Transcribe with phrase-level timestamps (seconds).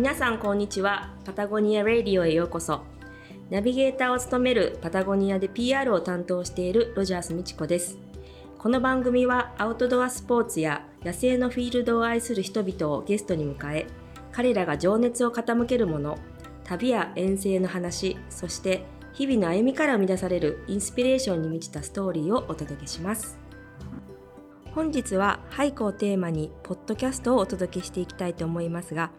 [0.00, 1.10] 皆さんこんにちは。
[1.26, 2.80] パタゴニア・レディオへようこそ。
[3.50, 7.98] ナビゲーターを務めるパタゴニアで PR を担当しているロジャース美智子です。
[8.56, 13.88] この番組はアウトドアスポーツや野生のフィールドを愛する人々をゲストに迎え
[14.32, 16.16] 彼らが情熱を傾けるもの
[16.64, 23.38] 旅や遠征の話そして日々の歩みから生み出されるインスピレーションに満ちたストーリーをお届けします。
[24.74, 29.10] 本日は俳句をテーマにポッドキャストをお届けしていきたいと思いますが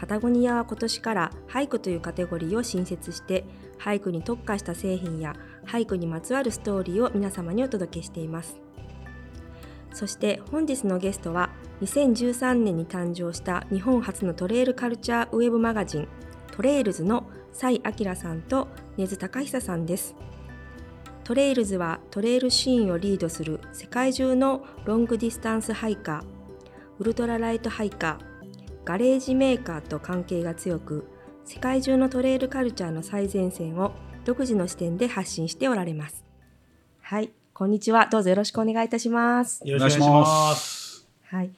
[0.00, 3.44] パタゴニアは今年からハイクというカテゴリーを新設して
[3.78, 5.34] ハイクに特化した製品や
[5.66, 8.58] ハイクにまつわるストーリーを皆様にお届けしています。
[9.92, 11.50] そして本日のゲストは
[11.82, 16.08] 2013年に誕生した日本初のトレイルカルチャーウェブマガジン
[16.50, 20.14] トレイルズの佐井聡さんと根津貴央さんです。
[21.24, 26.24] トレイルズはトレイルシーンをリードする世界中のロングディスタンスハイカー
[26.98, 28.29] ウルトラライトハイカー
[28.84, 31.06] ガレージメーカーと関係が強く
[31.44, 33.92] 世界中のトレイルカルチャーの最前線を
[34.24, 36.24] 独自の視点で発信しておられます。
[37.00, 38.06] はいこんにちは。
[38.06, 39.60] どうぞよろしくお願いいたします。
[39.66, 41.06] よろしくお願いします。
[41.24, 41.50] はい、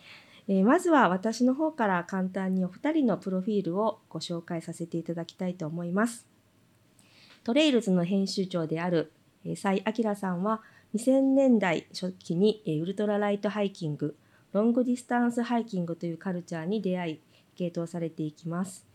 [0.49, 6.27] えーまずは私の方から簡単にお二人のプロフィールをご紹介させていただきたいと思います。
[7.45, 9.13] トレイルズの編集長である
[9.45, 10.63] えー佐井聡さんは
[10.95, 14.17] 2000年代初期にえーウルトラライトハイキング
[14.53, 17.21] ロングディスタンスハイキングというカルチャーに出会い
[17.57, 18.87] 傾倒されていきます。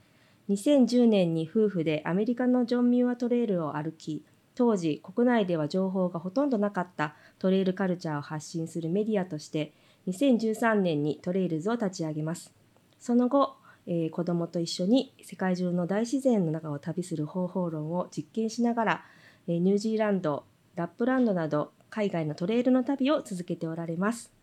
[0.49, 4.23] 2010年に夫婦でアメリカのジョン・ミューアトレイルを歩き
[4.55, 9.73] 当時国内では情報がほとんどなかったトレイルカルチャーを発信するメディアとして
[10.07, 12.53] 2013年にトレイルズを立ち上げます。
[12.99, 13.55] その後、
[13.87, 19.05] えー子供と一緒に世界中の大自然の中を旅する方法論を実験しながら、
[19.47, 24.36] えーニュージーランドラップランドなど海外のトレイルの旅を続けておられます。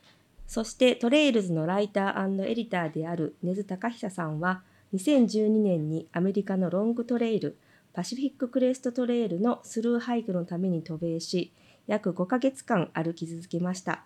[0.54, 4.62] そしてトレイルズのライターエディターである根津貴央さんは
[4.94, 7.58] 2012年にアメリカのロングトレイル
[7.92, 11.52] パシフィッククレストトレイルのスルーハイクのために渡米し
[11.88, 14.04] 約5ヶ月間歩き続けました。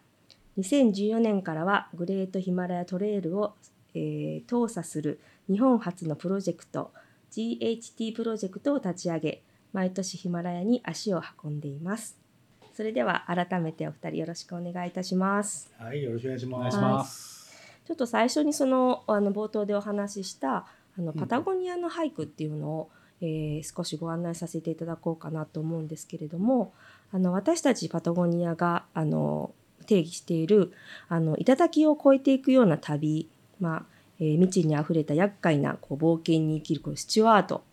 [0.59, 3.53] 2014年からはグレートヒマラヤトレイルを、
[3.95, 5.21] えー、調査する
[5.51, 6.93] 日本初のプロジェクト
[7.31, 9.43] GHT プロジェクトを立ち上げ
[9.75, 12.19] 毎年ヒマラヤに足を運んでいます。
[12.79, 16.79] それでは改めてお二人よろしくお願いいたしますはい、よろしくお願いします。
[16.79, 17.05] お願い。
[17.89, 20.59] ちょっと最初にそのあの冒頭でお話しした
[20.97, 22.91] あのんパタゴニアの俳句っていうのを、
[23.21, 26.73] えー少しご案内させていただこうかなと思うんですけれども
[27.11, 29.51] あの私たちパタゴニアがあの
[29.87, 30.71] 定義している
[31.09, 33.29] あの頂を越えていくような旅、
[33.59, 33.83] まあ
[34.21, 37.65] えー未知にあふれた厄介なこう冒険に生きるこうスチュワート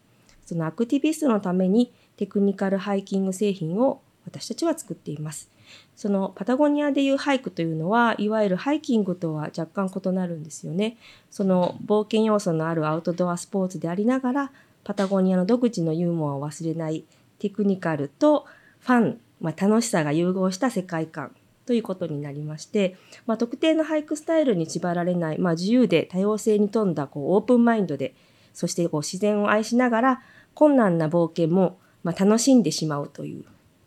[0.47, 5.49] そのアクティビストのためにテクニカルハイキング製品を私たちは作っています。
[5.95, 10.97] そのパタゴニアでいうハイクというのはいわゆるハイキングとは若干異なるんですよね。
[11.31, 14.51] その冒険要素のあるアウトドアスポーツでありながら
[14.83, 17.03] パタゴニアの独自のユーモアを忘れない
[17.39, 18.45] テクニカルと
[18.79, 21.35] ファン、まあ、楽しさが融合した世界観
[21.65, 28.13] ということになりまして、まあ、特定のハイクスタイルに縛られない、まあ、自由で多様性に富んだこうオープンマインドで
[28.53, 30.21] そしてこう自然を愛しながら
[30.53, 33.43] 困難な冒険もま楽しんでしまうという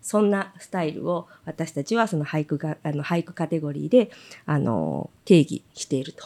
[0.08, 4.10] そんなスタイルを私たちはその俳句があの俳句カテゴリーで
[4.46, 6.24] あの定義していると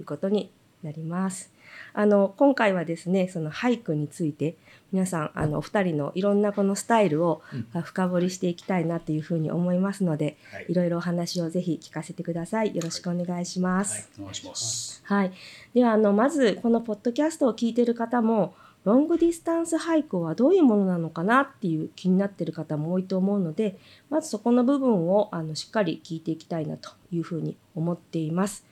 [0.00, 0.50] いうことに
[0.82, 1.52] なります。
[1.92, 4.56] あの今回はですねその俳句について
[4.90, 7.40] 皆さんあのお二人のいろんなこのスタイルを
[7.72, 12.74] あ深掘りしていきたいなというふうに思いますので、はいいろいろお話をぜひ聞かせてください。
[12.74, 14.10] よろしくお願いします。
[14.18, 15.02] お願いします。
[15.04, 15.32] はい、
[15.72, 18.54] ではあのまずこのポッドキャストを聞いている方も
[18.84, 28.64] ロングディスタンスハイクはどういうものなのかなっていう気になってる方も多いと思うのでまずそこの部分をあのしっかり聞いていきたいなというふうに思っています。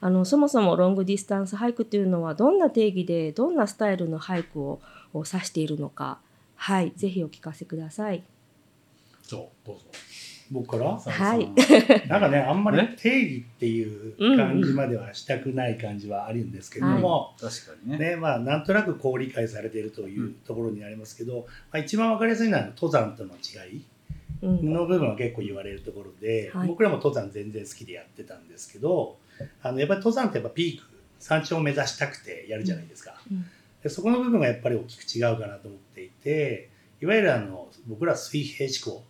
[0.00, 4.80] あのそもそもロングディスタンスハイクというのはどんな定義でどんなスタイルのハイクを
[5.14, 6.18] 指しているのか
[6.56, 8.22] はいぜひお聞かせください。
[9.22, 9.84] じゃあどうぞ。
[10.50, 10.98] 僕から？
[10.98, 11.48] はい。
[12.08, 18.10] なんかね、あんまりね定義っていう感じまではしたくない感じはあるんですけれども、確かにね。
[18.10, 23.84] ね、まあなんとなくこう理解されているというところになりますけど、まあ、一番わかりやすいのは登山との違い
[24.42, 24.72] うん。
[24.72, 26.68] の部分は結構言われるところで、はい。
[26.68, 29.16] 僕らも登山全然好きでやってたんですけど
[29.62, 30.84] あのやっぱり登山ってやっぱピーク
[31.18, 33.46] 山頂を目指したくてやるじゃないですか、うん。
[33.82, 36.68] でそこの部分がやっぱり大きく違うかなと思っていて
[37.00, 39.04] いわゆるあの僕らは水平志向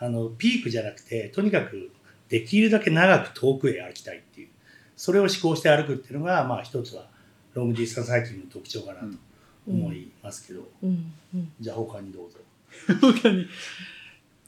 [0.00, 1.92] あのピークじゃなくてとにかく
[2.28, 4.48] できるだけ長く遠くへ歩きたいっていう
[4.96, 7.04] それを志向して歩くっていうのがまあ一つは
[7.54, 9.06] ロングディスタンスハイキングの特徴かなと
[9.68, 12.38] 思いますけど、うんうんじゃあ他にどうぞ。
[13.00, 13.46] 他に。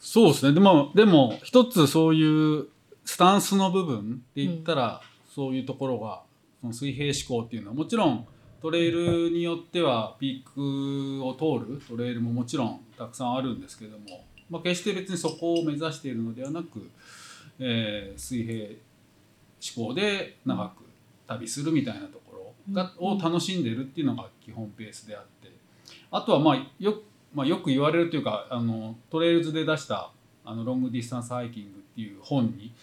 [0.00, 0.52] そうですね。
[0.52, 2.66] でも、でも、一つそういう
[3.04, 5.00] スタンスの部分で言ったら、
[5.32, 6.22] そういうところが、
[6.60, 8.26] その水平思考っていうのは、もちろん
[8.60, 16.90] トレイルによってはピークを通るトレイルももちろんたくさんあるんですけども、まあ、決して別にそこを目指しているのではなく、
[17.58, 18.68] えー水平
[19.76, 20.82] 思考で長く
[21.26, 23.18] 旅するみたいなところが、うん。
[23.18, 25.50] を楽しんでるっていうのが基本ペースであって
[26.10, 27.00] あとはまあよ,、
[27.32, 30.10] まあ、よく言われるというかあのトレイルズで出した
[30.44, 32.74] あのロングディスタンスハイキングっていう本に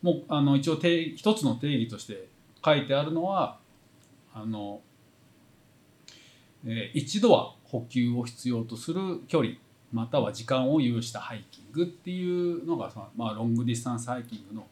[0.00, 2.28] もうあの一応定義一つの定義として
[2.64, 3.58] 書いてあるのは
[4.32, 4.80] あの、
[6.64, 9.56] えー一度は補給を必要とする距離
[9.92, 14.66] または時間を有したハイキングっていうのがその、まあ、ロングディスタンスハイキングの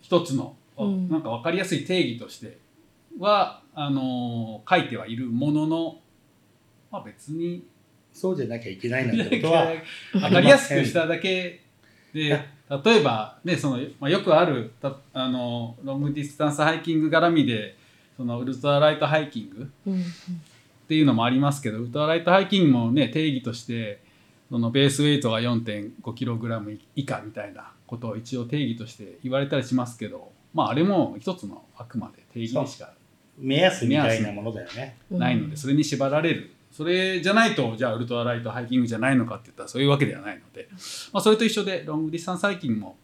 [0.00, 1.08] 一つの、うん。
[1.08, 2.58] なんか分かりやすい定義として
[3.18, 5.98] はあのー書いてはいるものの、
[6.90, 7.64] まあ、別に
[8.12, 9.72] そうじゃなきゃいけないなんてことは
[10.12, 11.60] 分かりやすくしただけ
[12.12, 12.40] で
[12.84, 17.76] 例えば、ねそのまあ、よくあるたあのロングディスタンスハイキング絡みで
[18.16, 20.04] そのウルトラライトハイキングうん
[20.86, 24.00] っていうのもありますけどウルトラライトハイキングもね定義として
[24.48, 32.92] そのベースウェイトが 4.5kg 以下みたいなことを一応定義として言われたりしますけど、まあ、あれも一つのあくまで定義でしか
[33.36, 34.96] 目安みたいなものだよね。
[35.10, 40.68] うんないのでそれに縛られるそれじゃないとじゃあウルトラライトハイキングじゃないのかって言ったらそういうわけではないので、
[41.12, 42.96] まあ、それと一緒でロングディスタンスハイキングも、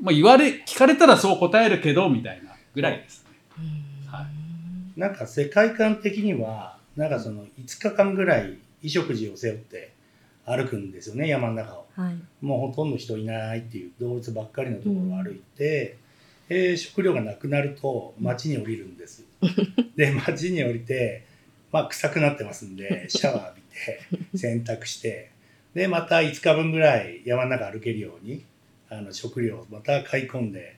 [0.00, 3.64] まあ、言われ聞かれたらそう答えるけどみたいなぐらいですね。
[4.06, 4.44] はい
[4.96, 9.92] なんか世界観的にはなんかその5日間ぐらい衣食住を背負って
[10.46, 11.86] 歩くんですよね山の中を。
[11.96, 15.96] はいもうほとんど人いないっていう動物ばっかりのところを歩いて、
[16.48, 19.24] えー食料がなくなると町に降りるんです。
[19.96, 21.24] で町に降りて、
[21.72, 25.30] まあ、臭くなってますんで シャワー浴びて洗濯して
[25.74, 28.44] でまた5日分ぐらい山の中歩けるように
[28.90, 30.76] あの食料をまた買い込んで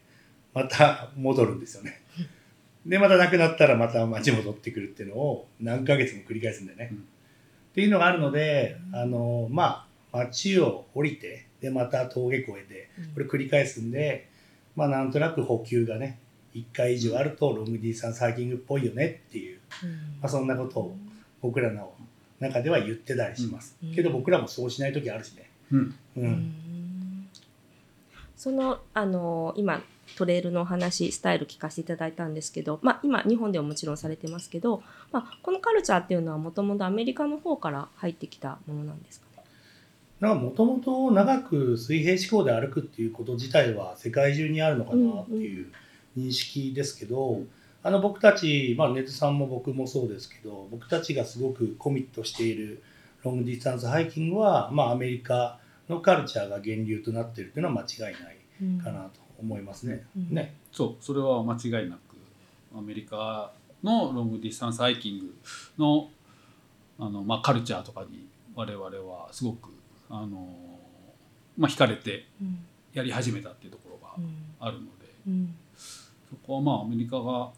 [0.54, 2.00] また戻るんですよね。
[2.86, 6.88] でまたなくなったらまた町戻ってくるっていうのを何ヶ月も繰り返すんだよね。
[6.92, 6.98] うん。
[6.98, 7.00] っ
[7.74, 14.28] ていうのがあるのであのまあ町を降りてでまた峠越えてこれ繰り返すんで
[14.76, 16.18] まあなんとなく補給がね
[16.54, 19.90] 1回以上あるとロングディスタンスハイキングっぽいよねっていう、うん。
[19.90, 20.96] まあ、そんなことを
[21.42, 21.92] 僕らの
[22.40, 23.94] 中では言ってたりします、うん。
[23.94, 26.22] けど僕らもそうしない時あるしね、うんうん。
[26.22, 27.28] うん。
[28.36, 29.82] そのあの今
[30.16, 34.82] トレイルのお話スタイル聞かせていただいたんですけど、まあ、今日本ではもちろんされてますけど、
[35.12, 39.42] まあ、このカルチャーっていうのはもともとアメリカの方から入ってきたものなんですかね？
[40.20, 45.66] なんかもともと長く水平志向で歩くっていうこと自体は世界中にあるのかなっていう
[46.16, 47.42] 認識ですけど、
[47.82, 52.82] あの僕たち、まあ、根津さんも僕もそうですけど僕たちがすごくコミットしている
[53.22, 55.58] ロングディスタンスハイキングは、まあ、アメリカ
[55.88, 60.04] のカルチャーが源流となっているというのは間違いないんかなと思いますね。
[60.16, 60.34] うん。
[60.34, 60.54] ね。
[60.72, 62.00] そうそれは間違いなく
[62.76, 63.52] アメリカ
[63.82, 65.34] のロングディスタンスハイキング
[65.78, 66.10] の
[66.98, 69.70] あの、まあ、カルチャーとかに我々はすごく
[70.08, 70.48] あの、
[71.58, 72.58] まあ、惹かれてうん。
[72.94, 74.34] やり始めたっていうところがうん。
[74.58, 75.54] あるので、うん。
[75.76, 77.50] そこはまあアメリカが、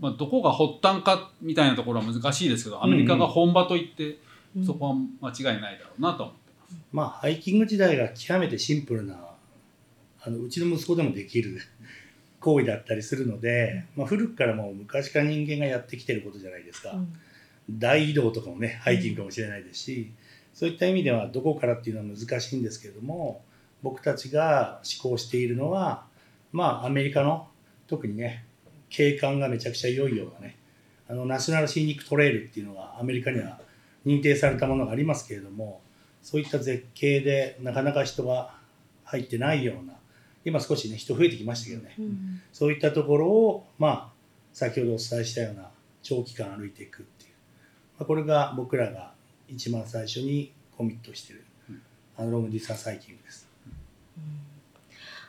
[0.00, 4.18] まあ、どこが発端かみたいなところは難しいですけどアメリカが本場といって、
[4.56, 4.66] うん。
[4.66, 6.76] そこは間違いないだろうなと思ってます。
[6.92, 9.31] まあハイキング時代が極めてシンプルな
[10.24, 11.60] あのうちの息子でもできる
[12.40, 17.12] 行為だったりするので、まあ、古くからもう昔から人間がやってきてることじゃないですか、うん。
[17.70, 20.12] 大移動とかもねハイキングかもしれないですし、
[20.54, 23.42] そういった意味ではどこからっていうのは難しいんですけれども
[23.82, 26.06] 僕たちが思考しているのは
[26.52, 27.48] まあアメリカの
[27.86, 28.44] 特にね
[28.90, 30.56] 景観がめちゃくちゃ良いようなね
[31.08, 33.58] あのナショナルシーニックトレイルっていうのがアメリカには
[34.04, 35.80] 認定されたものがありますけれども
[36.22, 38.54] そういった絶景でなかなか人が
[39.04, 39.94] 入ってないような
[40.44, 41.94] 今少しね人増えてきましたけどね。
[41.98, 42.42] うん。
[42.52, 44.08] そういったところをまあ
[44.52, 45.68] 先ほどお伝えしたような
[46.02, 47.30] 長期間歩いていくっていう、
[47.98, 49.12] まあ、これが僕らが
[49.48, 51.82] 一番最初にコミットしてるうん。
[52.16, 53.48] あのロングディスタンスハイキングです。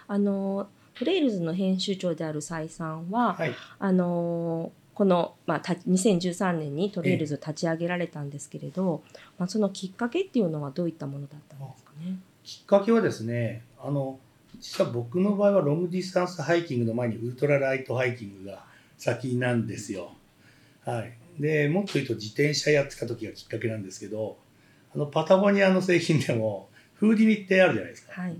[0.07, 9.01] あのトレイルズの編集長である佐井さんは、はい、あのこの、まあ、た2013年にトレイルズを立ち上げられたんですけれど、
[9.39, 12.17] まあ、そのきっかけっていうのはどういったものだったんですかね？
[12.43, 14.19] きっかけはですねあの
[14.63, 18.63] 実は僕の場合はロングディスタンスハイキングの前にウルトラライトハイキングが
[18.97, 20.13] 先なんですよ。
[20.85, 24.37] はい、でもっと言うと自転車やってた時がきっかけなんですけど
[24.95, 28.21] あのパタゴニアの製品でもフーディニってあるじゃないですか。
[28.21, 28.37] はい、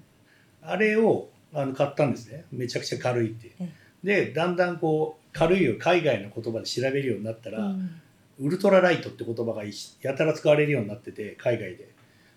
[0.61, 3.69] あれをあの買ったんですねめちゃくちゃ軽いってえ。
[4.01, 7.99] でだんだんこう軽いを海外の言葉で調べるようになったら、うん
[8.39, 11.93] ウルトラライトって言葉がやたら使われるようになってて海外で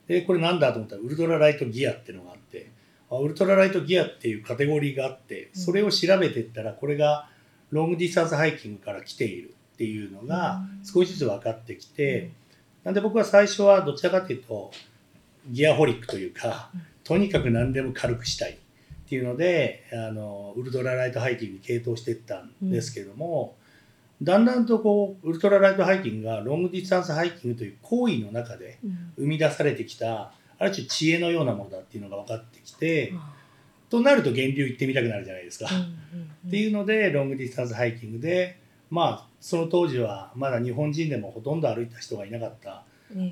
[0.06, 2.70] でこれなんだと思ったらウルトラライトギアっていうのがあってあ
[3.10, 7.28] ウルトラライトギアっていうカテゴリーがあってそれを調べていったらこれが
[7.70, 12.30] ロングディスタンスハイキングから来ているっていうのが少しずつ分かってきて、
[12.84, 14.70] なんで僕は最初はどちらかというと
[15.50, 16.70] ギアホリックというか、
[17.04, 18.56] とにかく何でも軽くしたいっ
[19.08, 23.56] ていうのであのウルトラライトハイキングに傾倒していったんですけども、
[24.22, 28.78] だんだんとこうウルトラライトハイキングがロングディスタンスハイキングという行為の中で
[29.16, 33.12] 生み出されてきたある種知恵のようなものだっていうのが分かってきて、
[33.88, 35.66] となると源流行ってみたくなるじゃないですか。
[36.46, 38.58] っていうのでロングディスタンスハイキングで
[38.90, 42.82] まあその当時はまだ日本人でもほとんど歩いた人がいなかった、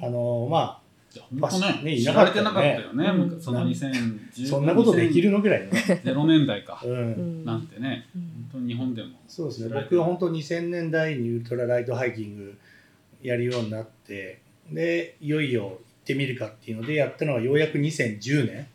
[0.03, 0.81] あのま
[1.21, 3.41] 本当ねねい知なからったよねれてなかったよね、うん。
[3.41, 9.11] そのあ2010そんなことできるのぐらいの、0年代か、うん、なんてね本当に日本でも。
[9.29, 9.75] そうですね。
[9.75, 12.59] 僕は本当2000年代にウルトラライトハイキング
[13.23, 14.41] やるようになって
[14.71, 18.67] でいよいよ行ってみるかっていうのでやったのはようやく2010年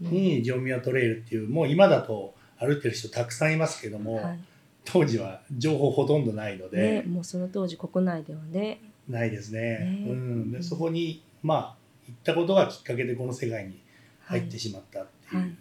[0.00, 4.38] にジョンミアトレイルっていうもう今だと歩いてる人たくさんいますけども、はい。
[4.84, 8.80] 当時は情報ほとんどないので、ね、もうその当時国内ではね。
[9.08, 10.04] ないですね、ね。
[10.08, 11.76] うん、でそこにまあ
[12.06, 13.80] 行ったことがきっかけでこの世界に
[14.24, 15.48] 入ってしまったっていはい。
[15.48, 15.56] う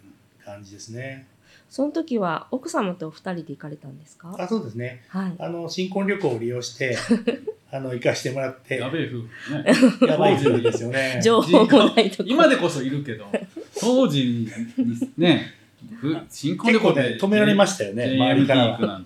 [0.45, 1.25] 感じですね、
[1.69, 4.35] その時は奥様とお二人で行かれたんですか？
[4.37, 5.03] あそうですね。
[5.07, 5.35] はい。
[5.39, 6.95] あの新婚旅行を利用して
[7.71, 8.77] あの行かしてもらって。
[8.77, 10.07] やべえ夫婦ね。
[10.07, 11.19] やばい夫婦ですよね。
[11.23, 12.23] 情報もないとこ。
[12.27, 13.25] 今でこそいるけど
[13.79, 14.49] 当時に
[15.17, 15.53] ね
[15.99, 19.01] ふ新婚旅行でね止められましたよね周りから。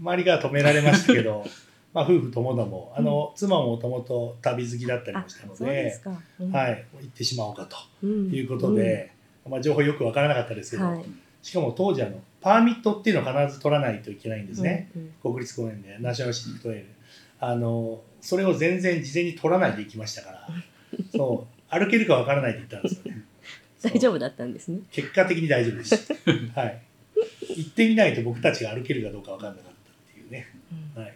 [0.00, 1.44] 周りから止められましたけど
[1.94, 6.00] まあ夫婦ともどもあの妻ももともと旅好きだったりあもしたので
[6.40, 6.50] うん。
[6.50, 8.30] はい行ってしまおうかとうん。
[8.30, 9.12] いうことで、
[9.48, 11.04] まあ、情報よくわからなかったですけど、はい。
[11.42, 15.12] しかも当時あのパーミットっていうのを必ず取らないといけないんですね、うんうん。
[15.34, 16.86] 国立公園でナショナルシティトレイル
[17.44, 20.48] あのそれを全然事前に取らないで行きましたから。
[21.12, 21.74] そう。
[21.74, 23.24] 歩けるかわからないって言ったんですよね。
[23.82, 24.78] 大丈夫だったんですね。
[24.92, 26.14] 結果的に大丈夫でした。
[26.60, 26.82] はい。
[27.56, 30.46] 行ってみないと僕たちが歩けるかどうかわかんなかったっていうね、
[30.96, 31.02] うん。
[31.02, 31.14] はい、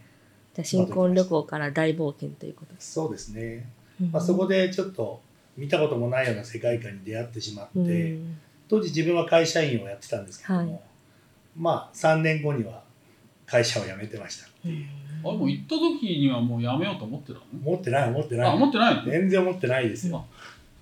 [0.55, 3.69] じゃあ新婚旅行から大冒険ということそうですね、
[4.01, 4.11] うん。
[4.11, 5.23] まあ、そこでちょっと
[5.57, 8.39] 見たこともないような世界観に出会ってしまって、うん。
[8.69, 10.81] 当時自分は会社員をやってたんですけども、はい。
[11.57, 12.83] まあ3年後には
[13.47, 14.87] 会社を辞めてましたっていう、
[15.25, 17.45] あれもう行った時にはもうやめようと思ってたの？
[17.65, 18.51] 思ってない思ってない。
[18.51, 19.05] あ思ってないの？
[19.05, 20.25] 全然思ってないですよ、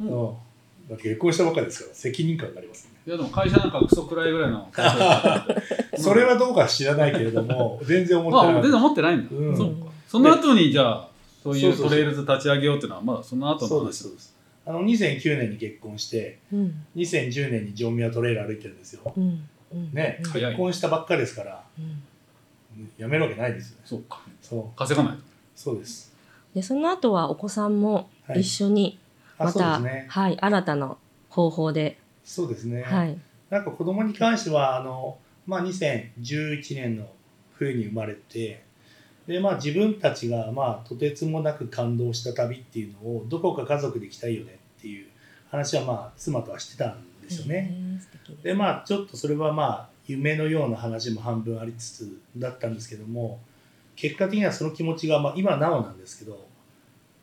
[0.00, 0.09] うん。
[0.09, 0.11] う。
[0.11, 0.35] ん
[0.88, 2.91] だって結婚したばっかりですから責任感がありますね。
[3.07, 4.69] いやでも会社なんかクソくらいぐらいの。
[5.97, 8.55] それはどうか知らないけれども全然思ってない。
[8.55, 9.57] まあ全然思ってないんだ、うん。
[9.57, 9.73] そ
[10.09, 11.09] その後にじゃあ
[11.43, 14.35] そういそうトレイルズ立ち上げようっていうのはまだその後のそうですそうです。
[14.67, 16.85] あの2009年に結婚してうん。
[16.97, 19.12] 2010年にジョンミアトレイル歩いてるんですよ。
[19.17, 19.49] うん。
[19.73, 19.91] うん。
[19.93, 22.03] ね、結婚したばっかですからうん
[22.99, 23.83] やめるわけないですよね。
[23.85, 24.21] そうか。
[24.43, 24.78] そう。
[24.78, 25.23] 稼がないと。
[25.54, 26.14] そうです。
[26.54, 28.40] でその後はお子さんもはい。
[28.40, 28.99] 一緒に
[29.38, 30.07] あまた、そうですね。
[30.09, 30.97] はい新たな
[31.28, 33.19] 方法で、そうですね、はい。
[33.50, 37.07] なんか子供に関してはあの、まあ、2011年の
[37.54, 38.64] 冬に生まれて
[39.26, 45.07] で、まあ、自分たちが、まあ、とてつもなく感動した旅っていうのをどこか家族で行きたいよねっていう
[45.50, 47.75] 話は、まあ、妻とはしてたんですよね。
[48.43, 53.41] でまあちょっとそれはまあ夢のような話も半分ありつつだったんですけども
[53.97, 56.47] 結果的にはその気持ちが、まあ、今なおなんですけど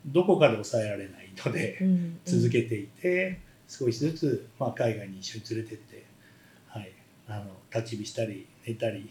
[0.05, 1.77] どこかで抑えられないので。
[1.81, 6.05] うんうん続けていて、少しずつ、まあ、海外に一緒に連れてって、
[6.67, 6.91] はい、
[7.27, 9.09] あの焚き火したり寝たり、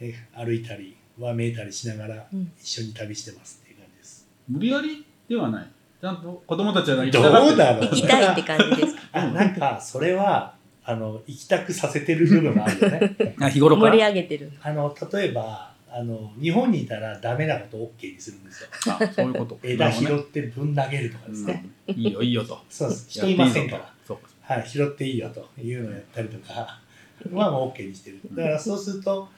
[0.00, 4.28] ね、歩いたりわめいたりしながらうん一緒に旅してますっていう感じです。
[4.48, 5.70] 無理やりではない
[6.00, 9.00] ちゃんと子供たちは行きたいって感じですか？
[9.12, 10.53] あなんかそれは
[10.86, 13.16] あの行きたくさせてる部分もあるよね。
[13.40, 14.52] あ日頃か盛りら上げてる。
[14.60, 18.68] あの例えばあの日本にいたらダメなことを OK にするんですよ。
[18.92, 19.58] あそういうこと。
[19.64, 21.64] 枝拾ってぶん投げるとかですね。
[21.88, 22.60] いいよいいよと。
[22.68, 23.06] そうです。
[23.08, 23.92] 人いませんから。
[24.06, 24.16] そう。
[24.18, 26.80] かはい、拾っていいよというのをやったりとか
[27.32, 28.20] はもう OK にしてる。
[28.32, 29.28] だからそうすると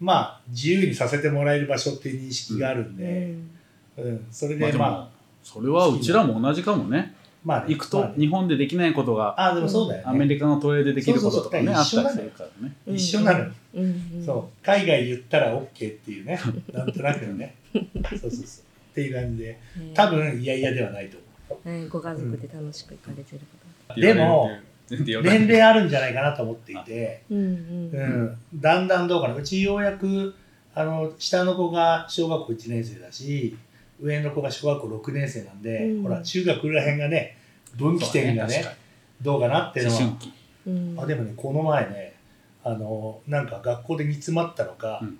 [0.00, 3.50] まあ自由にさせてもらえる場所っていう認識があるんうで、ん。
[3.98, 4.26] うん。
[4.30, 5.10] それまあでもでま
[5.42, 7.14] それはうちらも同じかもね。
[7.22, 12.74] あまあね行くと日本でできないことがあでもそうだよね、アメリカのトレイルでできることとかねあったりするからね。
[12.86, 12.94] うん。
[12.96, 13.50] 一緒なの
[14.24, 14.64] そう。
[14.64, 16.40] 海外言ったら OK っていうね。
[16.72, 17.54] なんとなくのね。
[17.72, 17.82] そう
[18.18, 18.40] そうそう。
[18.92, 19.58] っていう感じで。
[19.92, 21.18] 多分いやいやではないと
[21.50, 23.40] 思はいご家族で楽しく行かれてる
[23.88, 24.50] こでも
[24.88, 27.90] 年齢あるんじゃないかなと思っていて、とうんうん。
[27.92, 29.34] うん、だんだんどうかな。
[29.34, 30.34] うちようやく
[30.74, 33.56] あの下の子が小学校1年生だし
[34.04, 36.02] 上の子が小学校6年生なんで、うん。
[36.02, 37.36] ほら中学らへんがね
[37.76, 38.74] 分岐点がね確か
[39.22, 40.32] どうかなっていうのはに思春期。
[40.66, 41.00] うん。
[41.00, 42.14] あでもねこの前ね
[42.62, 45.18] あのなんか学校で煮詰まったのか、うん。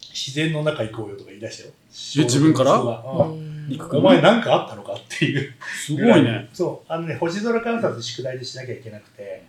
[0.00, 1.72] 自然の中行こうよとか言い出したよ。
[2.20, 2.80] え自分から？
[2.80, 5.54] お前何かあったのかっていう。
[5.60, 6.48] すごいね。
[6.54, 6.92] そう。
[6.92, 9.42] あのね星空観察宿題でしなきゃいけなくて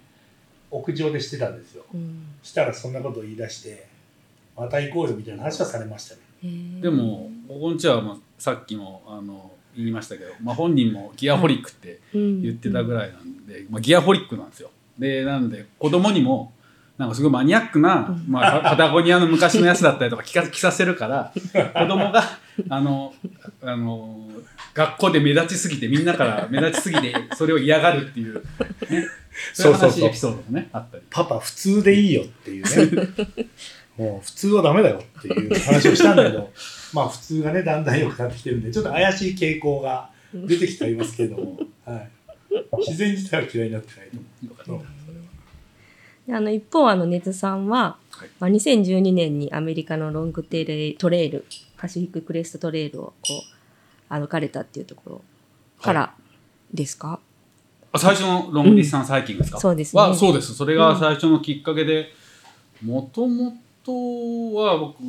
[0.69, 1.85] 屋上でしてたんですよ。
[1.93, 2.25] うん。
[2.43, 3.87] したらそんなことを言い出して
[4.57, 6.21] また行こうよみたいな話はされましたね。
[6.81, 14.71] でもここんちはまあさっきもあの言いましたけど、まあ、本人もギアホリックって言言ってたぐらいなんで、まあ、ギアホリックなんですよ。
[14.97, 16.51] でなんで子供にも
[16.97, 18.25] なんかすごいマニアックな、うん。
[18.27, 21.31] まあ、パ パタゴニアの昔のやつだったりとか着か着させるから
[21.75, 22.23] 子供が
[22.67, 23.13] あの
[23.61, 24.27] あの
[24.73, 28.41] 学校で目立ちすぎてみんなから目立ちすぎてそれを嫌がるっていう、ね、
[29.53, 29.87] そういうそう。
[29.87, 31.03] そうそう話エピソードもねあったり。
[31.11, 32.63] パパ普通でいいよっていう
[32.95, 33.07] ね。
[33.97, 36.51] もう普通はダメだよっていう話をしたんだけど
[36.93, 42.09] まあ普通がねだんだん良くなってきてるんでちょっと怪しい傾向が出てきてはいますけれども、 はい、
[42.79, 44.09] 自然自体は嫌いになってない
[44.65, 44.85] と思う。
[46.27, 48.29] であの一方あの根津さんは、はい。
[48.39, 51.45] まあ、2012年にアメリカのロングテレトレイル
[51.77, 53.43] パシフィッククレストトレイルをこ
[54.09, 55.21] う歩かれたっていうところ
[55.81, 56.13] から
[56.73, 57.19] ですか、
[57.91, 60.01] あ最初のロングディスタンスハイキングですか、そうですね。
[60.01, 60.53] はそうです。
[60.53, 62.13] それが最初のきっかけで
[62.83, 65.01] もともとは僕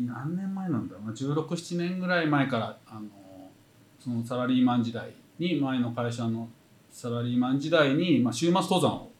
[0.00, 3.02] 何年前なんだろうな？1617年ぐらい前からあの
[4.00, 6.48] そのサラリーマン時代に前の会社の
[6.90, 9.10] サラリーマン時代に、まあ、週末登山を、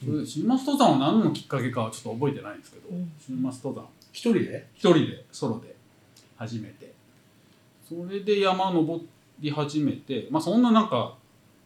[0.00, 3.12] それで週末登山は何のきっかけかはちょっと覚えてないんですけど、うん。
[3.18, 3.86] 週末登山。
[4.12, 4.66] 一人で？
[4.74, 5.76] 一人でソロで
[6.36, 6.92] 始めて。
[7.88, 9.00] それで山登
[9.40, 11.16] り始めてまあそんななんか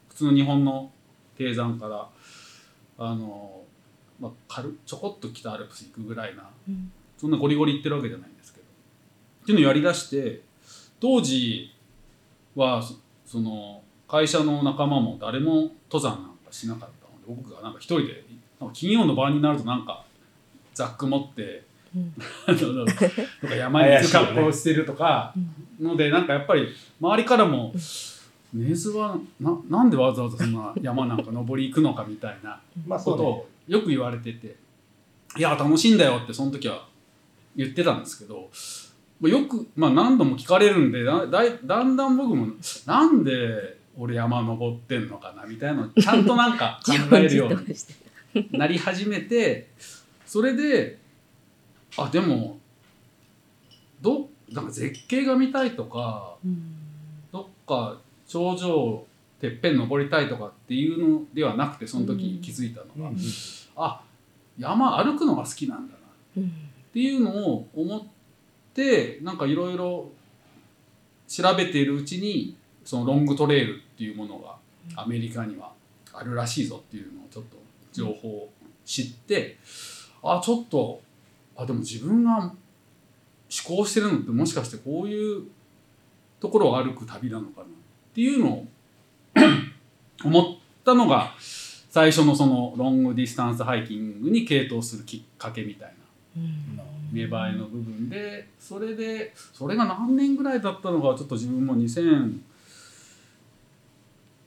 [0.09, 0.91] 普通の日本の
[1.37, 2.09] 低山から
[2.99, 3.62] あの、
[4.23, 6.93] まあ、軽ちょこっと北アルプス行くぐらいなうん。
[7.19, 8.67] そんなゴリゴリ行ってるわけじゃないんですけど。
[9.43, 10.43] っていうのをやりだして
[11.00, 11.75] 当時
[12.55, 12.95] はそ
[13.26, 18.25] その会社の仲間も誰も登山なんかしなかったので僕がなんか一人で
[18.61, 20.05] なんか金曜の晩になるとなんか
[20.75, 21.64] ザック持って
[21.97, 22.14] うん。
[22.47, 22.97] あ のなん
[23.49, 25.35] か山に行く格好をしてるとか
[25.81, 26.69] のでなんかやっぱり
[27.00, 27.75] 周りからも
[28.55, 33.25] 「根津はななんでわざわざそんな山なんか登り行くのか」みたいなまあそうね。
[33.25, 34.57] ことをよく言われてて
[35.37, 36.87] 「いや楽しいんだよ」ってその時は
[37.57, 38.51] 言ってたんですけど
[39.20, 42.48] まあよく、まあ、何度も聞かれるんでだだいだんだん僕も
[42.87, 49.70] なんで俺山登ってんのかなみたいなのをちゃんとなんか 考えるようになり始めて
[50.27, 50.98] それで
[51.96, 52.59] あでも
[54.01, 56.79] どなんか絶景が見たいとかうん。
[57.33, 57.96] どっか
[58.27, 59.05] 頂上
[59.42, 63.16] てっぺん登りたいとかっていうのではなくてその時気づいたのが、うん。
[63.74, 64.00] あ
[64.57, 66.00] 山歩くのが好きなんだなっ
[66.37, 66.52] うん。
[66.92, 68.02] ていうのを思っ
[68.72, 70.09] てなんかいろいろ
[71.26, 74.55] 調べているうちにそのロングトレイルっていうものが
[74.94, 75.72] アメリカには
[76.12, 77.57] あるらしいぞっていうのをちょっと
[77.92, 78.52] 情報を
[78.85, 79.59] 知って
[80.22, 81.00] あちょっと
[81.57, 82.55] あでも自分が志
[83.77, 85.46] 向してるのってもしかしてこういう
[86.38, 87.68] ところを歩く旅なのかなっ
[88.14, 88.66] ていうのを
[90.25, 96.43] 思ったのが最初のそのロングディスタンスハイキングに傾倒するきっかけみたいな。
[96.43, 96.81] うん。
[97.13, 102.41] 芽生えの部分でそれでそれが何年ぐらいだったのかちょっと自分も2000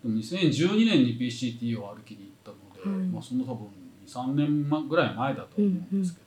[0.06, 3.08] でも2012年に PCT を歩きに行ったので、はい。
[3.08, 3.68] まあ、その多分
[4.06, 6.20] 23年まぐらい前だと思うんですけ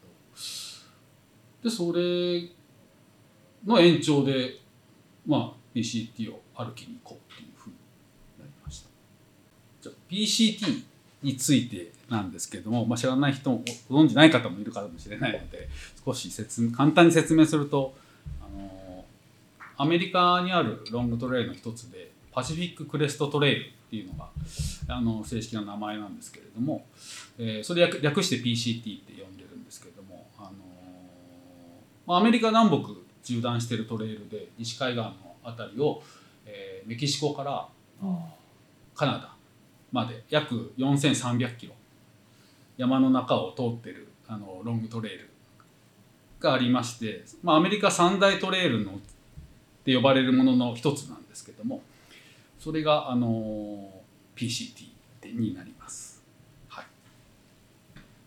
[1.63, 2.51] ど、でそれ
[3.67, 4.61] の延長で、
[5.27, 7.77] まあ、PCT を歩きに行こうっていうふうに
[8.39, 8.89] なりました。
[9.81, 10.85] じゃあ PCT
[11.23, 15.69] についてなんですけども、まあ、知らない人もご存じない方もいるかもしれないので
[16.05, 17.95] 少し説簡単に説明すると
[18.41, 19.05] あの
[19.77, 24.29] アメリカにあるロングトレイルの一つでパシフィッククレストトレイルっていうのが
[24.89, 26.85] あの正式な名前なんですけれども、
[27.39, 30.51] えーそれ略略して PCT って呼んでるんですけれども、あの
[32.07, 32.91] まあアメリカ南北
[33.27, 36.03] 縦断してるトレイルで西海岸の辺りを、
[36.45, 37.67] えーメキシコから、
[38.95, 39.38] カナダ
[39.93, 41.73] まで約4300キロ
[42.77, 45.31] 山の中を通ってるあのロングトレイル
[46.41, 48.95] がありまして、まあ、アメリカ三大トレイルのっ
[49.85, 51.83] て呼ばれるものの一つなんですけども
[52.59, 53.91] それがあの
[54.37, 54.91] PCT
[55.35, 56.23] になります。
[56.69, 56.85] はい、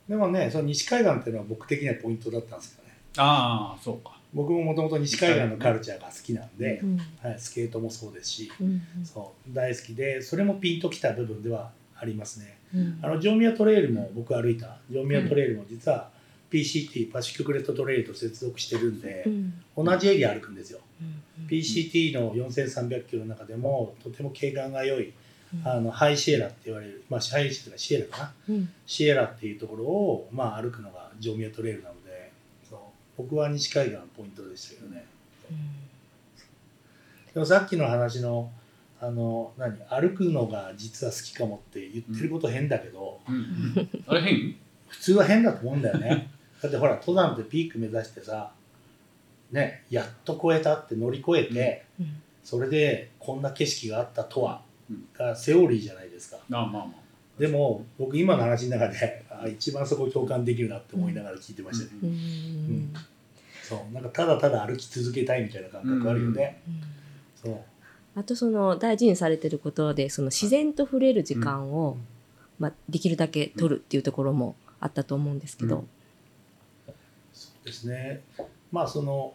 [0.09, 4.20] でもねその西海岸っていうのは僕的にはポイントだったんですけどねああそうか。
[4.33, 6.97] 僕ももともと西海岸のカルチャーが好きなんで、うん。
[7.21, 12.57] はい、スケートもそうですしうんそう大好きでそれもピンときた部分ではありますね。
[12.73, 12.99] うん。
[13.01, 14.77] あのジョンミアトレイルも僕歩いた。
[14.89, 16.09] ジョンミアトレイルも実は
[16.49, 19.53] PCT パシフィッククレストトレイルと接続してるんでうん。
[19.85, 20.79] 同じエリア歩くんですよ。
[21.01, 25.11] うん PCT の4300キロの中でもとても景観が良い
[25.53, 25.67] うん。
[25.67, 28.33] あのハイシエラって言われる、まあ、ハイシエラシエラかな？
[28.49, 28.69] うん。
[28.85, 31.95] シエラっていうところを、まあ、歩くのがジョンミューアトレイルなの
[33.17, 35.05] 僕は西海岸のポイントでしたけどね。
[37.33, 38.51] でもさっきの話の
[38.99, 39.77] あの何？
[39.89, 43.35] 歩くのが実は好きかもって言ってること変だけど、うん。
[43.35, 44.55] うん、あれ変？
[44.87, 46.29] 普通は変だと思うんだよね。
[46.61, 48.51] だってほら登山ってピーク目指してさ
[49.51, 52.21] ねやっと超えたって乗り越えて、うん。
[52.43, 55.05] それでこんな景色があったとはうん。
[55.17, 56.37] がセオリーじゃないですか。
[56.37, 56.85] あまあまあ
[57.41, 62.09] でも僕今の話の中であ一番そこ共感できるなって思いながら聞いてましたね、うん。
[62.09, 62.93] ん。
[63.63, 63.93] そう。
[63.95, 66.61] なんかただただ歩き続けたいみたいな感覚あるよね、
[67.43, 67.57] そう。
[68.13, 72.01] あとその大事にされてることでその自然と触れる時間を、うん。
[72.59, 75.83] まあ、できるだけ取るっていうところもあったと思うんですけど、
[77.33, 78.21] そうですね。
[78.71, 79.33] まあその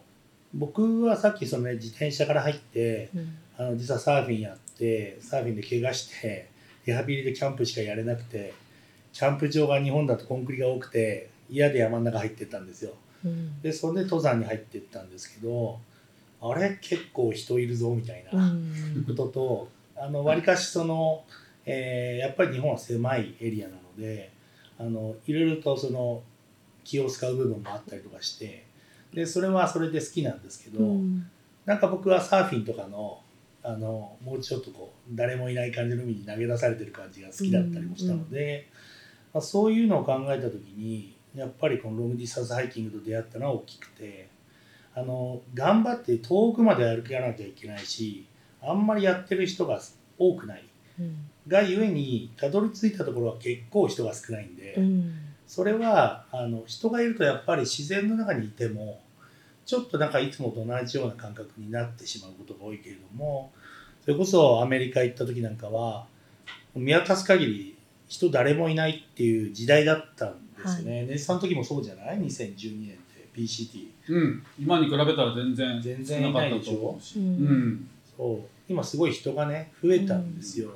[0.53, 3.37] 僕はさっきその、ね、自転車から入ってうん。
[3.57, 6.47] あの実はサーフィンやってサーフィンで怪我して
[6.87, 8.53] リハビリでキャンプしかやれなくて
[9.11, 12.93] キャンプ場が日本だとコンクリが多くて嫌で山の中入ってったんですよ。
[13.25, 13.61] うん。
[13.61, 15.79] でそれで登山に入ってったんですけど
[16.41, 19.05] あれ結構人いるぞみたいなうん。
[19.05, 21.23] こととあの割かしその、
[21.65, 24.31] えーやっぱり日本は狭いエリアなので
[24.79, 26.21] あのいろいろとその
[26.85, 28.65] 気を使う部分もあったりとかして
[29.13, 31.29] でそれはそれで好きなんですけど、うん。
[31.65, 33.19] なんか僕はサーフィンとかの
[33.67, 38.69] あのもうちょっとこう誰もいない感じの海に投げ出されてる感じが好きだったりもしたので、
[39.33, 44.29] まあ、そういうのを考えた時にやっぱりこのロングディスタンスハイキングと出会ったのは大きくて
[44.95, 48.25] あの頑張って遠くまで歩かなきゃいけないし
[48.61, 49.81] あんまりやってる人が
[50.17, 50.63] 多くない。
[50.99, 51.17] うん。
[51.47, 54.75] がゆえにたどり着いたところは結構人が少ないんで。
[54.75, 55.13] うん。
[55.45, 59.01] それはあの人がいるとやっぱり自然の中にいても
[59.67, 63.51] ちょっとなんかいつもと同じような感覚になってしまうことが多いけれども
[64.07, 66.07] それこそアメリカ行った時なんかは
[66.73, 71.05] 見渡す限り人誰もいないっていう時代だったんですよね。
[71.05, 73.87] ネスさんの時もそうじゃない ?2012 年って PCT。
[74.07, 74.43] うん。
[74.57, 76.71] 今に比べたら全然全然いないでしょ？
[76.71, 77.19] 少なかったと思うし。
[77.19, 77.67] ううん。
[77.73, 78.49] んそう。
[78.71, 80.69] 今すごい人がね増えたんですよ。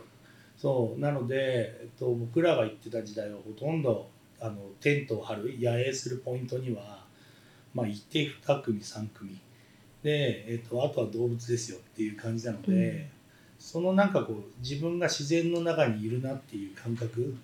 [0.57, 0.99] そう。
[0.99, 1.37] なので、
[1.81, 4.09] えっと、僕らが行ってた時代はほとんど
[4.41, 7.05] あのテントを張る野営するポイントには、
[7.73, 9.39] まあ、いて2組3組
[10.03, 13.05] で、えっと、あとは動物ですよっていう感じなので、うん
[13.61, 17.35] そのなんかこう自分が自然の中にいるなっていう感覚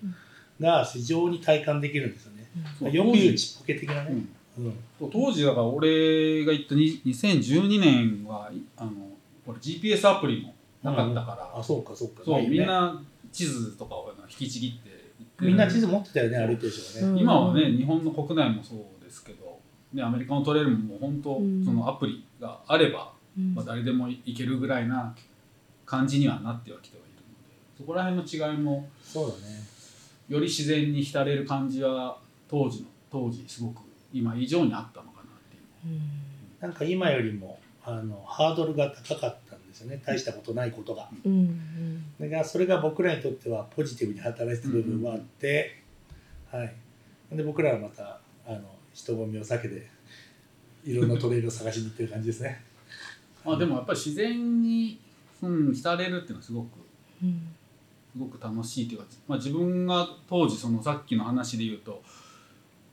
[0.60, 2.50] が非常に体感できるんですよね。
[2.78, 4.24] そうよく言うちっぽけ的なね。
[4.58, 4.74] うん。
[5.00, 5.10] うん。
[5.10, 8.90] 当時だから俺が行ったに2012年はいあの
[9.46, 12.22] これ GPS アプリもなかったから、あそうかそうか。
[12.24, 12.48] そう、ね。
[12.48, 13.00] みんな
[13.32, 14.88] 地図とかを引きちぎって。
[15.18, 17.12] 行ってみんな地図持ってたよね歩いてる人がね。
[17.12, 17.18] うん。
[17.18, 19.60] 今はね日本の国内もそうですけど、
[19.92, 21.64] ね、アメリカのトレイルももう本当、うん。
[21.64, 23.54] そのアプリがあれば、うん。
[23.54, 25.14] まあ、誰でも行けるぐらいな
[25.88, 29.64] 感じにはなってはきてはいるのでそこら辺の違いもそうだね。
[30.28, 33.80] より自然に浸れる感じは当時の当時すごく
[34.12, 35.94] 今以上にあったのかなっていう。
[35.94, 36.28] うん
[36.60, 41.08] なんか今よりもあのハードルが高かったんですよね大したことないことが。
[41.24, 45.82] うんだからそれが僕らにとってはポジティブに働いてる部分もあって、
[46.50, 46.74] はい、
[47.32, 48.60] で僕らはまたあの
[48.92, 49.86] 人混みを避けて
[50.84, 52.62] いろんなトレイルを探しに行ってる感じですね。
[53.44, 55.00] まあ、でもやっぱり自然に、
[55.42, 56.66] うん、浸れるっていうのはすごく
[57.22, 57.54] うん。
[58.12, 62.02] すごく楽しいというか、まあ、自分が当時そのさっきの話で言うと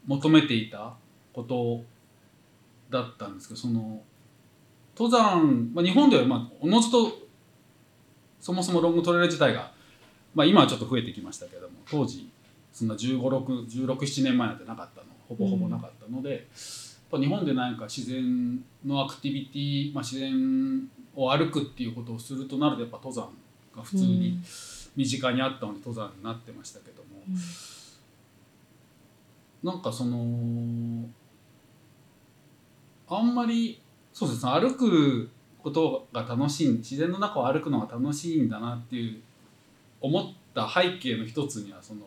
[0.06, 0.94] 求めていた
[1.34, 1.84] こと
[2.90, 4.02] だったんですけどその
[4.98, 7.26] 登山、まあ、日本ではまあおのずと
[8.40, 9.72] そもそもロングトレイル自体が、
[10.36, 12.30] まあ、今はちょっと増えてきましたけども当時
[12.72, 16.40] そんな1 5 6 1 6 7年前なんてなかったのほぼほぼなかったので、やっ
[17.10, 23.30] ぱ日本で何か自然のアクティビティ、まあ、自然を歩くっていうことをするとなるとやっぱ登山
[23.76, 24.40] が普通に
[24.96, 27.22] 身近にあったので登山になってましたけども、
[29.64, 31.10] なんかその
[33.08, 33.82] あんまり
[34.14, 35.30] そうですね歩く
[35.64, 39.22] ことが楽しい自然の中を歩くのが楽しいんだなっていう
[40.00, 42.02] 思った背景の一つにはその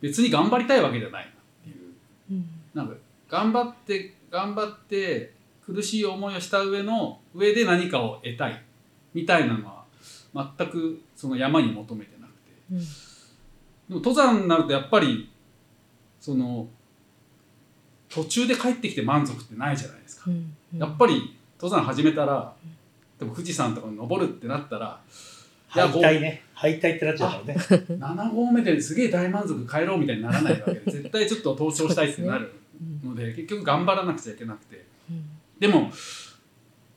[0.00, 1.92] 別に頑張りたいわけじゃないなっていう。
[2.30, 2.48] うん。
[2.72, 2.94] なんか
[3.28, 5.33] 頑張って頑張って
[5.66, 8.62] 苦しい思いをした上の上で何かを得たい。
[9.14, 9.84] みたいなのは
[10.58, 12.38] 全くその山に求めてなくて。
[12.72, 12.78] うん。
[12.78, 12.84] で
[13.88, 15.30] も登山になるとやっぱり
[16.20, 16.68] その
[18.08, 20.30] 途中で帰ってきて満足ってないじゃないですか。
[20.30, 22.52] うんやっぱり登山始めたら
[23.18, 25.00] でも富士山とかに登るってなったら
[25.74, 26.42] いや敗退ね。
[26.52, 27.54] 敗退ってなっちゃうからね。
[27.54, 32.52] 7合目ですげえ大満足帰ろうみたいにならないわけで絶対ちょっと登頂したいってなる
[33.04, 34.76] ので結局頑張らなくちゃいけなくて。
[34.76, 34.93] うん
[35.64, 35.90] でも、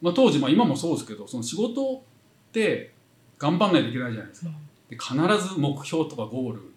[0.01, 2.03] まあ、当時、まあ、今もそうですけどその仕事
[2.49, 2.91] って
[3.39, 4.51] 頑張んないといけないじゃないですか。
[4.89, 5.15] で必
[5.53, 6.73] ず目標とかゴール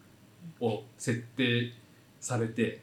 [0.60, 1.72] を設定
[2.20, 2.80] されて、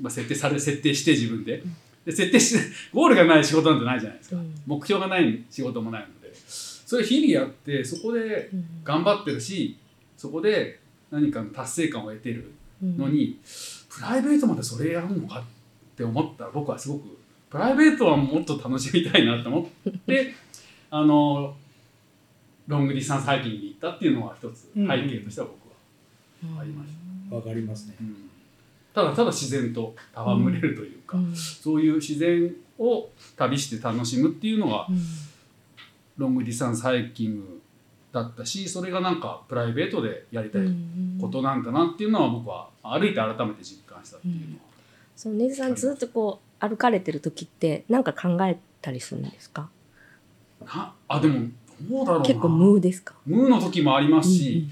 [0.00, 1.62] まあ、設定され設定して自分で。
[2.06, 2.60] で設定して
[2.94, 4.36] ゴールがない仕事なんてないじゃないですか。
[4.36, 4.54] うん。
[4.66, 6.34] 目標がない仕事もないので。
[6.34, 8.64] それ日々やってそこでうん。
[8.82, 9.76] 頑張ってるし
[10.16, 10.80] そこで
[11.10, 12.50] 何かの達成感を得てる
[12.82, 13.38] のに、
[13.90, 15.44] プライベートまでそれやるのかっ
[15.96, 17.17] て思ったら僕はすごく
[17.50, 20.34] プライベートはもっと楽しみたいなと思って
[20.90, 21.56] あの
[22.66, 25.46] ロングディスタンスハイキングに行ったっていうのは一つ背景としては
[26.42, 26.92] 僕はありまし
[27.30, 27.94] た、わかりますね。
[28.00, 28.16] うん。
[28.92, 31.34] ただただ自然と戯れるというか、うん。
[31.34, 34.98] そういう自然を旅して楽しむっていうのがうん。
[36.18, 37.62] ロングディスタンスハイキング
[38.12, 40.62] だったしそれがなんかプライベートでやりたい
[41.20, 44.62] ことなんだなっていうのは僕は歩いて改めて実感したっていうのは、
[45.14, 49.68] その根津さんずっとこう歩かれてる時って何か考えたりするんですか？
[50.64, 51.48] なあでも
[51.82, 52.26] どうだろうな。
[52.26, 53.14] 結構無ですか？
[53.26, 54.68] 無の時もありますし、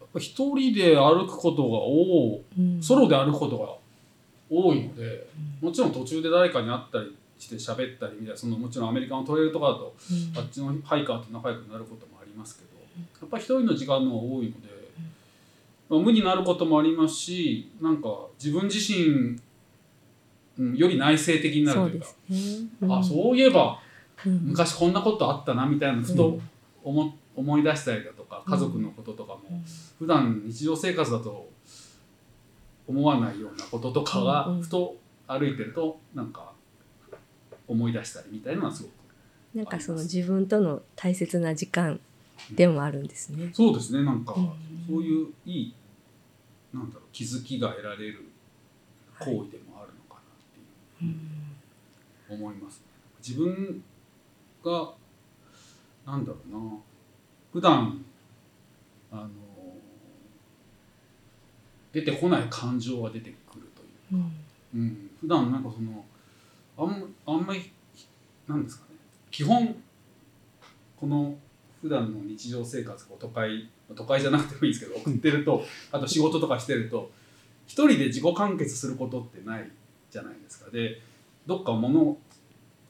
[0.00, 2.82] やっぱ一人で歩くことが多うん。
[2.82, 3.74] ソロで歩くことが
[4.48, 5.26] 多いので、
[5.60, 10.38] もちろん途中で誰かに会ったりして喋ったりみたいなそのもちろんアメリカのトレイルとかだとうん。
[10.38, 12.68] あっちのハイカーと仲良くなることもありますけど
[13.20, 14.63] やっぱり一人の時間の方が多いので、まあ、
[15.88, 18.08] 無になることもありますしなんか
[18.42, 19.38] 自分自身、
[20.58, 22.68] うん、より内省的になるというかそうですね。
[22.88, 23.80] あそういえば
[24.24, 24.40] うん。
[24.46, 26.40] 昔こんなことあったなみたいなのふと
[26.82, 29.40] 思,、思い出したりだとか家族のこととかも、
[29.98, 31.48] 普段日常生活だと
[32.86, 34.62] 思わないようなこととかがうんうん。
[34.62, 36.52] ふと歩いてるとなんか
[37.66, 38.92] 思い出したりみたいなのはすごく
[39.54, 42.00] なんかその自分との大切な時間
[42.54, 43.50] でもあるんですね。
[43.52, 44.50] そうですねなんかうん
[44.86, 45.74] そういういい
[46.72, 48.24] なんだろう気づきが得られる
[49.18, 51.10] 行為でもあるのかなっていう
[52.30, 52.82] うん思います、
[53.26, 53.82] 自分
[54.64, 54.94] が
[56.06, 56.58] なんだろうな。
[57.52, 58.04] 普段
[59.12, 59.28] あの
[61.92, 63.82] 出てこない感情が出てくると
[64.16, 64.22] いう
[64.74, 64.80] うん。
[64.80, 66.04] うん、普段なんかその
[66.76, 67.70] あんあんまり
[68.48, 68.96] なんですかね。
[69.30, 69.76] 基本
[70.96, 71.36] この
[71.84, 77.10] 普段の日常生活を都会都会じゃなくてもいいですけど送ってるとあと仕事とかしてると
[77.66, 79.70] 一人で自己完結することってない
[80.10, 80.70] じゃないですか。
[80.70, 81.02] で
[81.46, 82.18] どっか物を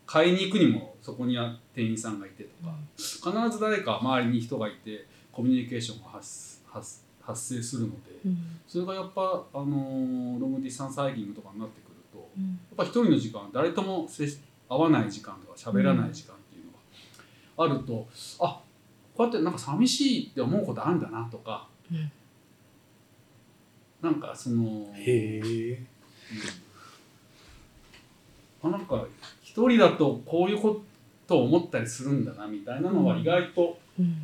[0.07, 7.97] 買いに行くにもそこには店員さんがいてとか必ず誰か周りに人がいてコミュニケーションが発発発生するので。
[8.27, 8.39] うん。
[8.69, 12.61] それがやっぱ、あのーロングディスタンスハイキングとかになってくるとやうん。
[12.73, 14.07] っぱ一人の時間誰とも
[14.69, 16.73] 会わない時間とか喋らない時間っていうの
[17.67, 18.07] があると、
[18.41, 18.61] あ
[19.17, 22.11] こうやってなんか寂しいって思うことあるんだなとか、うん。
[24.03, 25.83] なんかそのへえ。
[28.63, 28.71] うん。
[28.71, 29.07] んか
[29.43, 30.83] 一人だとこういうこ
[31.27, 34.17] とを思ったりするんだなみたいなのは意外とうん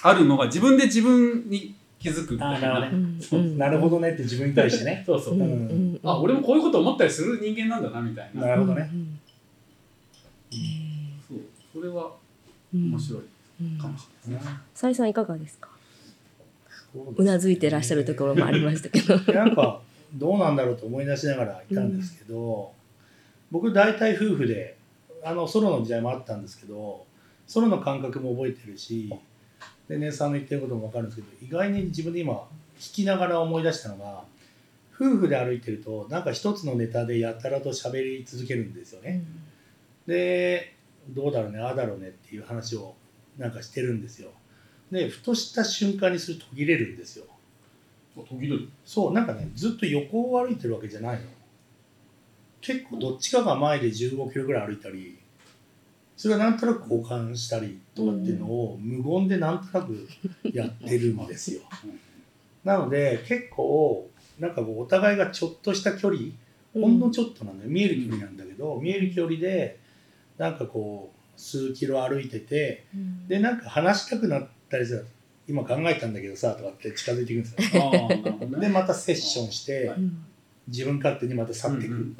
[0.00, 2.76] あるのが自分で自分に気づくみたいな。
[2.76, 2.96] あなる
[3.30, 5.02] ほうんなるほどねって自分に対してね。
[5.06, 8.42] そうそう、うんあ俺もこういうこと思ったりする人間なんだなみたいな。
[8.42, 8.88] なるほどね。
[8.92, 9.18] うん。
[11.28, 11.38] そう。
[11.74, 13.22] それはー面白い。
[13.22, 13.37] うん
[13.80, 14.58] かもしれないですね。
[14.74, 15.68] さいさんいかがですか？
[16.92, 19.32] そうなずいてらっしゃるところもありましたけど。
[19.32, 19.80] なんか
[20.14, 22.72] どうなんだろうと思い出しながらいたんですけど、
[23.50, 24.76] 僕大体夫婦で
[25.22, 27.04] あのソロの時代もあったんですけど
[27.46, 29.12] ソロの感覚も覚えてるし
[29.88, 32.34] で姉さんの言ってることも分かるんですけど意外に自分で今
[32.78, 34.22] 聞きながら思い出したのが
[34.94, 39.22] 夫婦で歩いてるとなんか一つのネタでやたらと喋り続けるんですよね。
[40.06, 40.74] で
[41.10, 42.94] どうだろうねああだろうねっていう話を
[43.38, 44.30] なんかしてるんですよ。
[44.90, 47.24] でふとした瞬間にすると途切れるんですよ。
[48.16, 48.68] 途切れる。
[48.84, 51.22] そうなんかねずっと横を歩いてるわけじゃないの
[52.60, 55.18] 結構どっちかが前で15キロぐらい歩いたり
[56.16, 60.08] それがなんとなく交換したりとかっていうのを無言でなんとなく
[60.52, 61.62] やってるんですよ
[62.64, 66.32] なので結構なんかこうお互いがちょっとした距離
[66.74, 69.78] ほんのちょっとなんだよ見える距離なんだけど見える距離で
[70.36, 72.84] なんかこう数キロ歩いてて
[73.28, 75.06] でなんか話したくなったりする。
[75.46, 77.90] 今考えたんだけどさとかって近づいていくんですよ。
[78.60, 80.24] でまたセッションしてうん
[80.68, 82.16] 自分勝手にまた去っていく、うんうん。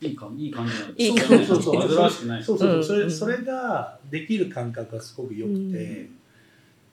[0.00, 1.46] いいかいい感じなんいいです感じ。
[1.46, 2.44] そうそうそう煩わしくない。
[2.44, 3.10] そうそうそう、うん。
[3.10, 6.10] それうんそれができる感覚がすごく良くて、うん。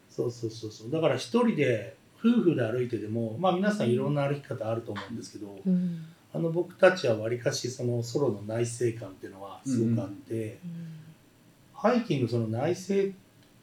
[0.10, 0.92] そうそうそうそう。
[0.92, 6.06] だから一人で夫婦で歩いてでもまあ皆さんいろんな歩き方あると思うんですけど、うん。
[6.34, 10.58] あの僕たちはわりかしそのソロの内省感っていうのはすごくあって、
[11.84, 12.98] ハイキングその内省っ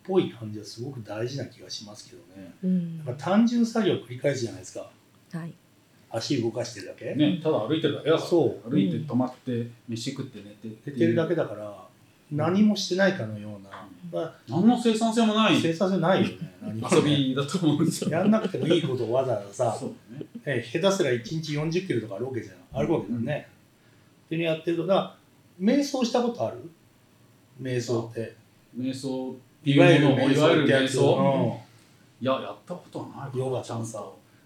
[0.05, 2.53] ぽい感じはすごく大事な気がしますけどね。
[2.63, 2.99] うん。
[2.99, 4.91] なんか単純作業を繰り返すじゃないですか。
[5.33, 5.55] はい。
[6.11, 8.29] 足動かしてるだけ、ね、ただ歩いてるだけだから。
[8.29, 8.71] そう。
[8.71, 11.89] 歩いて止まって飯食って寝てって寝てるだけだから
[12.31, 15.57] 何もしてないかのような、ま何の生産性もない。
[15.57, 16.97] あ、生産性ないよね何もね。
[16.97, 18.11] 遊びだと思うんですよ。
[18.11, 20.27] やんなくてもいいことをわざわざさ、そうね。
[20.45, 22.87] え下手すら1日40キロとかあるわけじゃん。
[22.87, 23.49] 歩くわけだよね、
[24.27, 25.17] っていうのやってるとだから
[25.75, 26.59] 瞑想したことある？
[27.61, 28.35] 瞑想って。
[28.77, 29.33] 瞑想。
[29.33, 31.61] っていわゆるいうものをいわゆる瞑瞑想。
[32.20, 34.05] いや、やったことはないヨガちゃんさ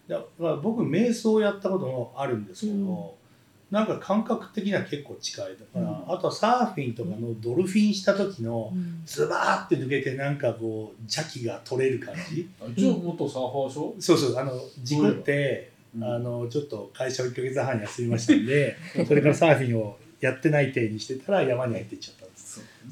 [0.09, 3.77] だから僕瞑想やったこともあるんですけど、うん。
[3.77, 5.44] なんか感覚的には結構近い。
[5.46, 6.14] だから、うん。
[6.14, 9.03] あとはサーフィンとかのドルフィンした時のうん。
[9.07, 12.48] ズバーって抜けてなんかこう邪気が取れる感じ。
[12.61, 16.05] あ一応元サーファーでしょ、そうそうあの事故って、うん。
[16.05, 22.24] あのちょっと会社を1ヶ月半休みましたんで それからサーフィンをやってない体にしてたら山に入っていっちゃった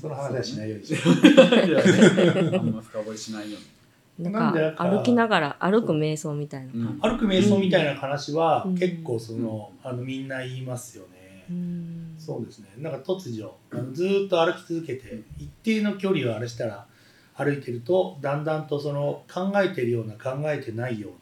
[0.01, 2.57] その話はしないようにしよう。
[2.57, 4.31] あんま深掘りしないように。
[4.31, 6.73] なんかか歩きながら歩く瞑想みたいな。
[6.73, 8.75] 感歩く瞑想みたいな話はうん。
[8.77, 11.55] 結構その、あのみんな言いますよね、じ。
[11.55, 12.15] うん。
[12.19, 12.69] そうですね。
[12.79, 16.87] なんか突如あのずーっと歩き続けて一定の距離をあれしたら
[17.35, 21.13] 歩いてるとだんだんとその考えてるような考えてないよう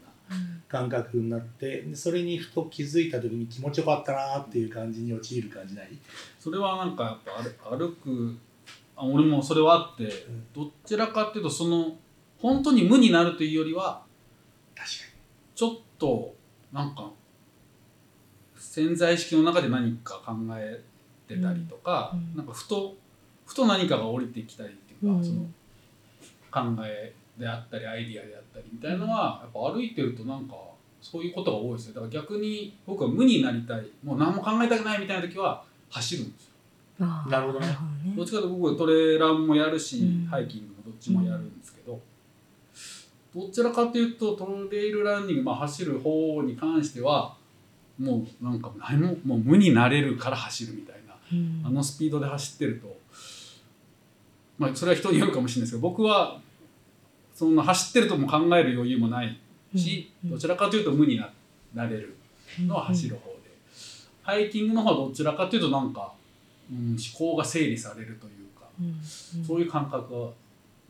[0.71, 5.87] 感覚になってでそれにふと気づいた時に気持ちよかったなっていう感じに陥る感じない？
[6.39, 7.11] それはなんかや
[7.43, 8.37] っぱ歩歩く
[8.95, 10.09] あ俺もそれはあってん。
[10.53, 11.97] どちらかっていうとその
[12.39, 14.01] 本当に無になるというよりは
[14.73, 14.95] 確か
[15.53, 16.33] ちょっと
[16.71, 17.11] なんか
[18.55, 20.81] 潜在意識の中で何か考え
[21.27, 22.37] てたりとか、うん。
[22.37, 22.95] なんかふと
[23.45, 25.25] ふと何かが降りてきたりっていうか、うん。
[25.25, 30.55] その考えであったりアイディアであったりみたいなのはやっぱ歩いてるとなんか
[31.01, 36.51] そういうことが多いですよだから逆に僕は無になりたいもう何も考えたくないみたいな時は走るんですよ。
[36.99, 37.67] なるほどね。
[37.67, 37.75] ね。
[38.15, 40.27] どっちかというと僕はトレランもやるし、うん。
[40.27, 41.99] ハイキングもどっちもやるんですけど、
[43.35, 47.35] どちらかというとトレイルランニング、まあ、走る方に関しては
[47.99, 51.15] もうなんか何ももう無になれるから走るみたいな。
[51.31, 51.61] うん。
[51.65, 52.95] あのスピードで走ってると、
[54.59, 56.39] まあ、それは人によるかもしれないですけど僕は
[57.41, 59.35] そんな走ってるとも考える余裕もない
[59.75, 60.29] し、うん。
[60.29, 61.27] どちらかというと無にな
[61.73, 62.15] なれる
[62.67, 63.49] のは走る方で、
[64.21, 66.13] ハイキングの方はどちらかというとなんか、
[66.71, 68.85] うん、思考が整理されるというか、うん。
[69.39, 69.43] うん。
[69.43, 70.19] そういう感覚が、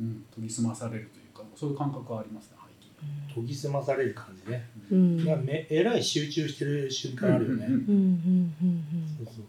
[0.02, 2.92] うん、研ぎ澄まされるというかそういう感覚はありますねハイキン
[3.30, 3.34] グ。
[3.36, 5.26] 研ぎ澄まされる感じね、うん。
[5.26, 7.94] なんかめえらい集中してる瞬間あるよね、うんうんうんうん。
[7.94, 9.46] うんそうそう。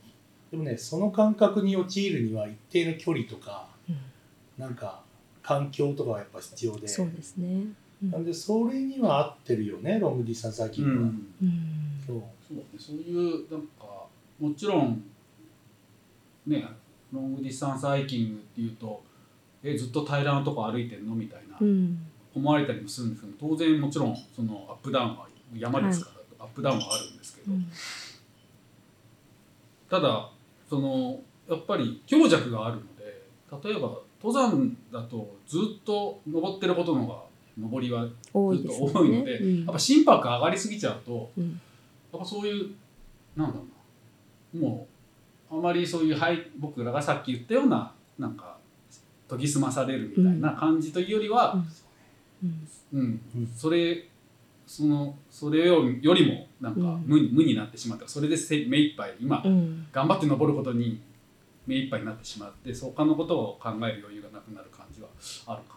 [0.53, 3.97] でもねその感覚に陥るには一定の距離とかうん。
[4.57, 5.03] なんか
[5.42, 6.87] 環境とかはやっぱ必要で。
[6.88, 7.64] そうですね。
[8.02, 8.11] うん。
[8.11, 11.26] なんでそれには合ってるよねロングディスタンスハイキングは、うん。
[11.42, 12.02] うん。
[12.07, 12.22] そう。
[12.46, 14.07] そうね、そういうなんか
[14.38, 15.05] もちろん
[16.46, 16.66] ね
[17.12, 19.02] ロングディスタンスハイキングっていうと
[19.62, 21.14] えずっと平らなとこ歩いてんの？
[21.14, 21.57] みたいな。
[21.61, 21.98] うん。
[22.35, 27.66] 思われたりもするんですけど当然もちろんそのアップダウンは山ですから、アップダウンはあるんですけど、うん。
[29.90, 30.31] ただ
[30.68, 37.23] そのやっぱり強弱があるので例えば登山だとずっと登ってることの方が
[37.59, 38.05] 登りは。
[38.05, 38.59] ずっと多い
[39.11, 39.65] のでうん。
[39.65, 41.51] やっぱ心拍が上がりすぎちゃうとうん。
[42.13, 42.71] やっぱそういう
[43.37, 43.65] なんだろ
[44.55, 44.87] うなも
[45.51, 48.57] うあまりそういう、はい、僕らがさっき言ったようななんか
[49.29, 51.63] 研ぎ澄まされるみたいな感じというよりは、
[52.43, 52.69] うん。
[52.93, 53.21] うん。
[53.37, 53.53] うん。
[53.55, 54.09] それ
[54.67, 57.05] そのそれよりよりもなんかうん。
[57.07, 58.07] 無,、無になってしまった。
[58.07, 59.87] それでせ目いっぱい今、うん。
[59.93, 61.01] 頑張って登ることに
[61.66, 65.09] 目いっぱいになってしまってそう他のことを考える余裕がなくなる感じは
[65.46, 65.77] あるか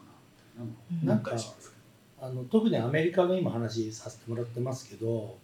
[0.57, 1.75] なうんなんか思ったりします
[2.21, 5.37] あの特にアメリカの今話させてもらってますけど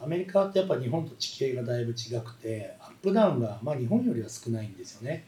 [0.00, 5.24] アメリカってやっぱ日本と地形がだいぶ違くてアップダウンが、まあ、日本よりは少ないんですよね。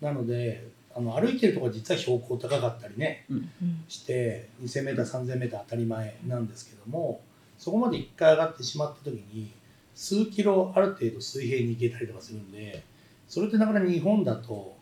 [0.00, 3.50] なのであの歩いてるとこ実は標高高かったりねうん。
[3.88, 7.20] して 2000m3000m 当たり前なんですけども
[7.58, 9.52] そこまで1回上がってしまった時に
[9.94, 12.82] 数キロある程度水平に行けたりとかするんで
[13.28, 14.76] それってなかなか日本だと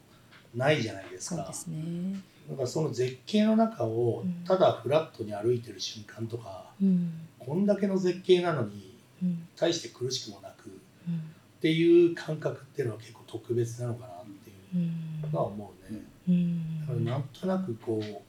[0.55, 1.37] ないじゃないですか。
[1.37, 2.21] そうですね。
[2.49, 4.45] だからその絶景の中をうん。
[4.45, 7.13] ただフラットに歩いてる瞬間とか、うん。
[7.39, 9.49] こんだけの絶景なのにうん。
[9.57, 10.73] 大して苦しくもなくっ
[11.09, 11.21] うん。
[11.61, 14.85] ていう感覚っていうのは結構特別なのかなっていう
[15.25, 15.31] うん。
[15.33, 16.01] のは思うね。
[16.29, 16.81] うん。
[16.81, 18.23] だからなんとなくこう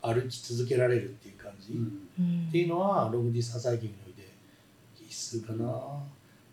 [0.00, 4.28] 歩き続けられるっていう感じ、っていうのはロングディスタンスハイキングにおいて
[5.08, 5.66] 必須かな。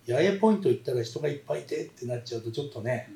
[0.07, 3.09] 八重ポイント行ったら人がいっぱいいてってなっちゃうとちょっとね、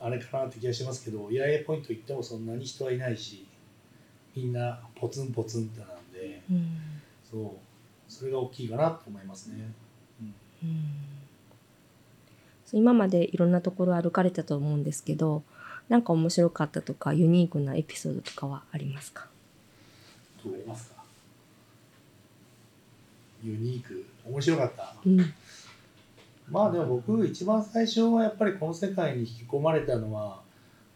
[0.00, 3.46] あれかなって気がしますけど八重ポイント行ってもそんなに人はいないし
[4.36, 6.78] みんなポツンポツンってなんでうん。
[7.30, 9.72] そうそれが大きいかなと思いますね。
[10.62, 10.74] うん。
[12.74, 15.42] 今までいろんなところ歩かれたと思うんですけど
[15.88, 19.28] なんか面白かったとかユニークなエピソードとかはありますか？
[20.42, 21.02] どう思いますか？
[23.44, 24.04] ユニーク。
[24.24, 24.94] 面白かった？
[25.04, 25.18] うん
[26.48, 30.42] まあでも僕一番最初はやっぱりこの世界に引き込まれたのは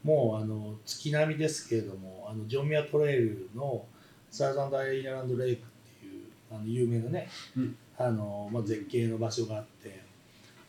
[0.03, 3.85] もうあの月並みですけれどもあのジョンミアトレイルの
[4.31, 7.77] サーザンダイランドレイクっていうあの有名なね、うん。
[7.99, 10.03] あのまあ、絶景の場所があって、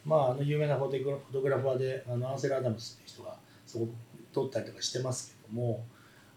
[0.05, 3.89] まあ、あの有名なフォトグラフォトグラファーであのアンセル・アダムスっていう人がそこ
[4.32, 5.84] 撮ったりとかしてますけども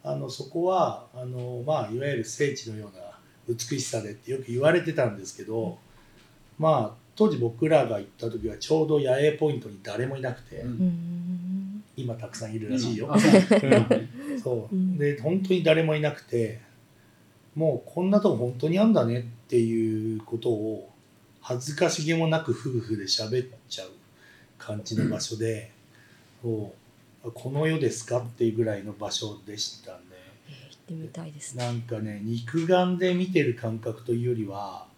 [0.03, 3.05] あのそこはあの、まあ、いわゆる聖地のような
[3.49, 5.79] 美しさでってよく言われてたんですけど、
[6.59, 10.71] まあ当時僕らが行った時はちょうど野営ポイントに誰もいなくて、うん。
[10.71, 13.09] うん今たくさんいるらしいよ。
[13.09, 13.21] ううん
[14.41, 14.75] そう。
[14.75, 14.79] う。
[14.79, 14.97] ん。
[14.97, 16.61] で本当に誰もいなくて
[17.55, 20.89] もうこんなとこ本当にあんだねっていうことを
[21.43, 23.91] 恥ずかしげもなく夫婦で喋っちゃう
[24.57, 25.73] 感じの場所で、
[26.41, 26.73] そ
[27.25, 29.99] うこの世ですかっていうぐらいの場所でしたね。
[30.49, 31.65] えー行ってみたいですね。
[31.67, 34.90] なんかね肉眼で見てる感覚というよりは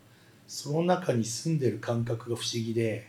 [0.54, 3.08] その中に住んでる感覚が不思議で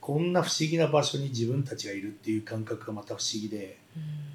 [0.00, 3.76] こんな不思議な場所に自分たちがいるっていう感覚がまた不思議で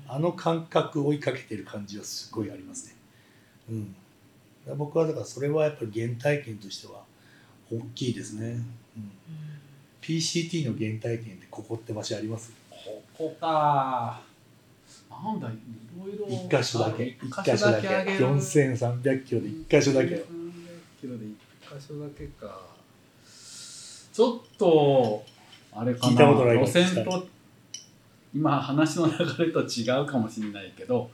[0.07, 2.95] あの感覚を追いかけてる感じはすごいありますね。
[3.71, 3.95] うん、
[4.77, 7.01] 僕はだからそれはやっぱり原体験としては
[7.71, 8.49] 大きいですね。
[8.95, 9.11] うん、
[9.99, 12.53] PCT の原体験ってここって場所あります？
[12.69, 14.21] ここか。
[15.09, 15.53] なんだい
[15.99, 16.27] ろいろ。
[16.27, 17.17] 一箇所だけ。
[17.19, 18.27] あ一箇所だけあげる。
[18.27, 20.13] 4300キロで一箇所だけ。
[20.13, 20.25] 300
[21.01, 21.25] キロで
[21.79, 22.61] 所だけか。
[24.13, 25.23] ちょっと
[25.71, 26.25] あれかな。
[26.53, 27.27] 路線と
[28.33, 31.09] 今話の流れと違うかもしれないけど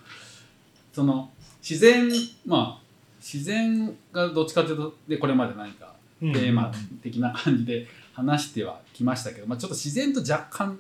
[0.94, 1.30] その
[1.62, 2.10] 自然
[2.46, 2.84] まあ
[3.20, 6.72] 自然がどっちかというとでこれまで何かテーマ
[7.04, 10.80] 的な感じで話してはきましたけど、まあ、ちょっと自然と若干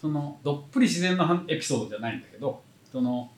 [0.00, 3.30] そのどっぷり自然のエピソードじゃないんだけどその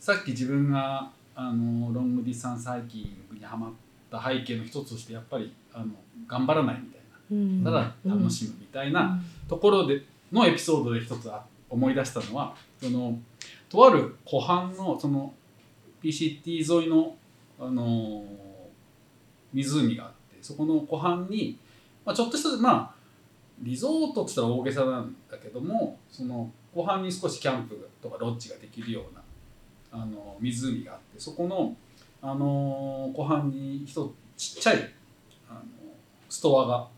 [0.00, 3.72] さっき自分があのロングディスタンスハイキングにはまっ
[4.18, 5.86] た背景の一つとしてやっぱりあの
[6.26, 7.00] 頑張らないみたい
[7.30, 7.64] うん。
[7.64, 10.02] なただ楽しむみたいなところで
[10.32, 13.18] のエピソードで一つあ思い出したのはその
[13.68, 15.34] とある湖畔のその
[16.02, 17.16] PCT 沿いの、
[17.58, 18.24] あの
[19.52, 21.58] 湖があってそこの湖畔に、
[22.04, 22.94] まあ、ちょっとしたまあ
[23.60, 29.22] リゾートって言ったら大げさなんだけどもその湖畔に少しキャンプとかロッジができるような
[29.92, 31.74] あの湖があってそこの、
[32.28, 33.92] あの湖畔に一
[34.36, 34.92] つちっちゃい
[35.48, 35.60] あの
[36.28, 36.88] ストアが、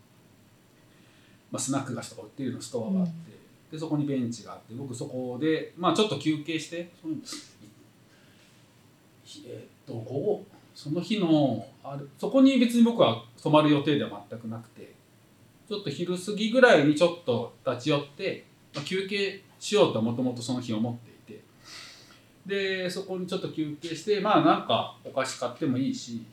[1.50, 3.12] まあ、スナック菓子とか売ってるようなストアがあって、
[3.70, 7.14] でそこにベンチがあって僕そこで、まあ、ちょっと休憩してその
[9.46, 14.94] えっと午後その日のあるそこに別に僕は泊まる予定では全くなくて
[15.68, 21.07] ちょっと昼過ぎぐらいにちょっと立ち寄って、まあ、休憩しようともともとその日思って
[22.48, 26.24] でそこにちょっと休憩してまあなんかお菓子買ってもいいし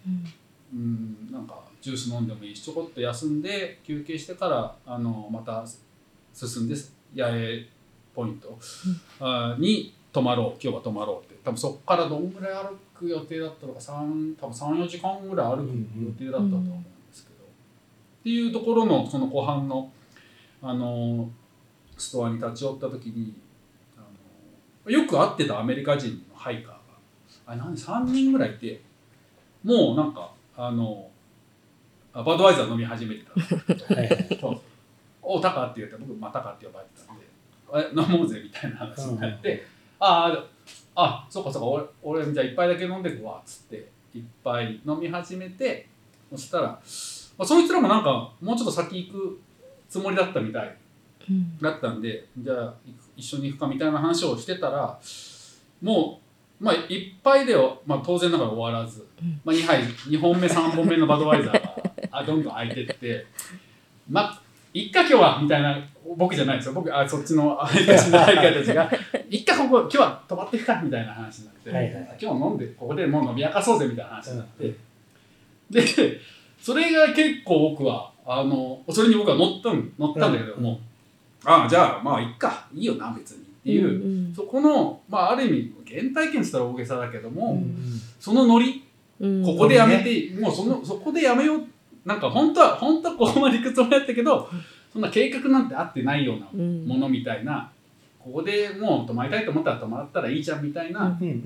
[0.74, 1.30] うん。
[1.32, 5.64] なんかジュース飲んでもいいしちょこっと休んで休憩してからあのまた
[6.34, 6.76] 進んで
[7.16, 7.68] 八重
[8.16, 8.58] ポイント、
[9.20, 11.36] あに泊まろう今日は泊まろうって。
[11.44, 15.70] 多分そこからどんぐらい歩く予定だったのか3多分34時間ぐらい歩く
[16.02, 19.92] 予定だったと思うんですけど、っていうところのその湖畔の
[20.62, 21.30] あの
[21.98, 23.36] ストアに立ち寄った時に
[24.88, 26.78] よく会ってたアメリカ人のハイカーが。
[27.48, 28.82] あれ何？3人ぐらいいて。
[29.64, 31.10] もうなんかあの
[32.14, 33.96] あバドワイザー飲み始めてた。
[33.96, 34.08] はい。
[34.08, 34.62] はいそう。
[35.22, 37.26] おタカって言って僕まあタカって呼ばれてたんで。
[37.74, 39.66] え飲もうぜみたいな話になって、
[40.00, 40.46] ああ
[40.96, 41.68] あそうかそうか
[42.04, 45.88] 俺俺じゃあ一杯だけ飲んでくわっつって一杯飲み始めて
[46.30, 46.80] そしたら、ま
[47.40, 49.42] あ、そいつらもなんかもうちょっと先行く
[49.90, 50.68] つもりだったみたい。
[50.68, 50.85] うん
[51.62, 52.74] だったんでじゃあ
[53.16, 55.00] 一緒に行くかみたいな話をしてたら
[55.82, 56.20] も
[56.60, 59.42] うまあ一杯では、まあ、当然ながら終わらず、うん。
[59.44, 61.76] まあ、2杯2本目3本目のバドワイザーが
[62.12, 63.26] あどんどん空いてって
[64.10, 64.42] まあ
[64.74, 65.78] いっか今日はみたいな
[66.18, 66.74] 僕じゃないですよ。
[66.74, 68.92] 僕あそっちの相方たちが
[69.30, 74.76] いっかここ今日は泊まっていくかみたいな話になって、はいはい今日飲んでここでもう飲み明かそうぜみたいな話になって、
[75.70, 76.20] で
[76.62, 80.80] それが結構僕はあのそれに僕は乗ったん乗ったんだけども、
[81.46, 82.68] ああじゃあまあいっか。
[82.74, 83.38] いいよな別に。
[83.38, 87.62] っていう、そこのまあある意味原体験って言ったら大げさだけども、
[88.20, 88.84] そのノリ
[89.20, 89.44] うん。
[89.44, 91.64] ここでやめて、もうそのそこでやめよう。
[92.06, 94.48] なんか本当は本当はここまで行くつもりだったけど
[94.94, 96.86] そんな計画なんてあってないようなうん。
[96.86, 97.72] ものみたいな、
[98.20, 101.44] ここでもう泊まりたいと思ったら泊まったらいいじゃんみたいなうんうんうん。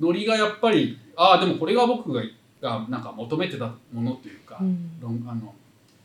[0.00, 2.22] ノリがやっぱりああでもこれが僕が
[2.60, 4.90] がなんか求めてたものというか、うん。
[5.00, 5.54] ロンあの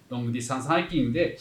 [0.10, 1.36] ロングディスタンスハイキングで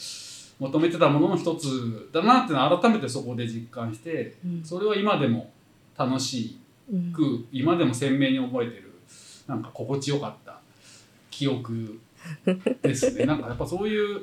[0.59, 4.63] 求めてたものの一つだなっていうのを改めてそこで実感してうん。
[4.63, 5.51] それは今でも
[5.97, 6.59] 楽し
[6.91, 7.13] うん。
[7.13, 8.93] く今でも鮮明に覚えてる
[9.47, 10.59] なんか心地よかった
[11.31, 11.99] 記憶
[12.81, 13.25] ですね。
[13.27, 14.21] なんかやっぱそういう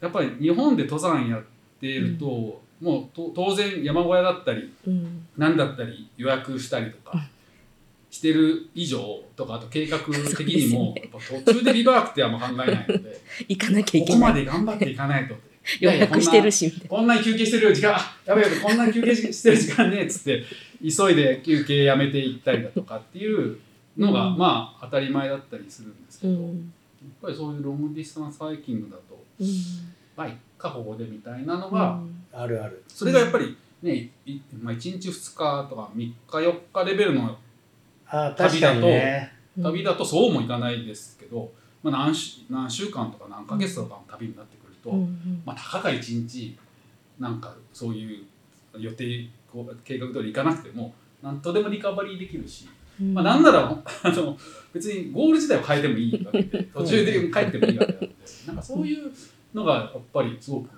[0.00, 1.42] やっぱり日本で登山やっ
[1.80, 5.26] ていると、もうと当然山小屋だったりうん。
[5.36, 7.28] 何だったり予約したりとか
[8.10, 15.48] してる以上とかあと計画的にもやっぱ途中でリバークってあんま考えないので行かなきゃいここまけないで頑張っていかないとって。
[15.80, 17.94] 予約してるしみたいこんなに休憩してるよ時間。
[17.94, 20.42] あやべえやべえこんなに休憩してる時間ねっつって
[20.80, 23.58] 急いで休憩やめていったりだとかっていう
[23.98, 24.38] のが、うん。
[24.38, 26.34] まあ当たり前だったりするんですけな。
[26.34, 26.72] うど、ん
[27.20, 29.48] ぱりそういうロングディスタンスハイキングだとうん。
[30.16, 32.24] バイか保護でみたいなのうが、ん。
[32.32, 32.82] あるある。
[32.88, 37.38] それがやっぱりね、いまあ、1日2日とか3日4日レベルの
[38.10, 39.32] あ確かにね。
[39.62, 41.50] 旅だとそうもいかないですけど、
[41.82, 45.42] まあ、何週何週間とか何ヶ月とかの旅になってくると、うんうん。
[45.44, 46.56] まあ、たかが1日
[47.18, 48.24] なんかそういう
[48.78, 50.92] 予定こう計画通り行かなくても
[51.22, 52.68] 何とでもリカバリーできるし、
[53.00, 53.14] うん。
[53.14, 53.68] まあ、なんなら
[54.02, 54.38] あの
[54.72, 58.10] 別にゴール自体を変えてもいいわけで 途中で帰ってもいいわけなんで
[58.46, 59.10] なんかそういう
[59.52, 60.70] のがやっぱりすごく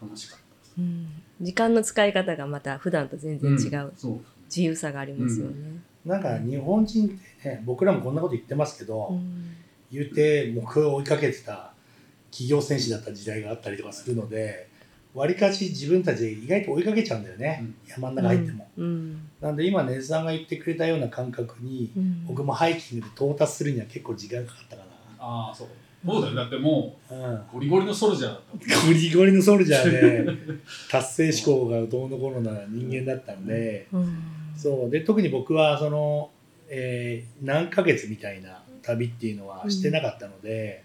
[0.00, 0.74] 楽しかったです。
[0.78, 1.08] うん。
[1.40, 3.88] 時間の使い方がまた普段と全然違う。
[3.88, 4.20] うんそう。
[4.46, 5.82] 自由さがありますよね。
[6.08, 9.54] なんか日本人ってね僕らもこんなこと言ってますけど、うん。
[9.90, 11.72] 言うて目標を追いかけてた
[12.30, 14.68] 企業戦士だった時代があったりとかするので
[15.14, 17.74] わりかし自分たちで意外と追いかけちゃうんだよね、うん。
[17.86, 19.28] 山の中入っても、うん。
[19.40, 22.26] なんで今根津さんが言ってくれたような感覚にうん。
[22.26, 24.82] 僕もハイキングで到達するには結構時間かかったか
[25.18, 25.68] ああそう
[26.06, 26.34] そうだよ。
[26.34, 28.40] だってもな、うゴリゴリのソルジャーだっ
[28.80, 28.86] た。
[28.86, 30.26] ゴリゴリのソルジャーで
[30.90, 34.16] 達成志向がどうのこうのな人間だったので、うん。
[34.56, 34.90] そう。
[34.90, 36.30] で特に僕はその、
[36.68, 40.84] えー何ヶ月みたいな旅っていうのはしてなかったので、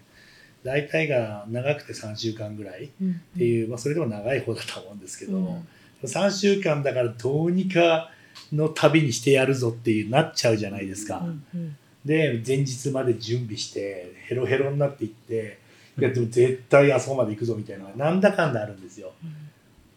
[0.64, 3.22] 大体が長くて3週間ぐらいっうん。
[3.38, 5.68] ていう、まあ、それでも長い方だと思うんですけど、うん。
[6.04, 8.10] 3週間だからどうにか
[8.52, 11.20] の旅にしてやるぞっていうなっちゃうじゃないですか。
[11.20, 15.60] うんうんで前日まで準備してヘロヘロになっていって
[15.98, 19.12] いやでも絶対あそこまで行くぞみたいなのがなんだかんだあるんですよ。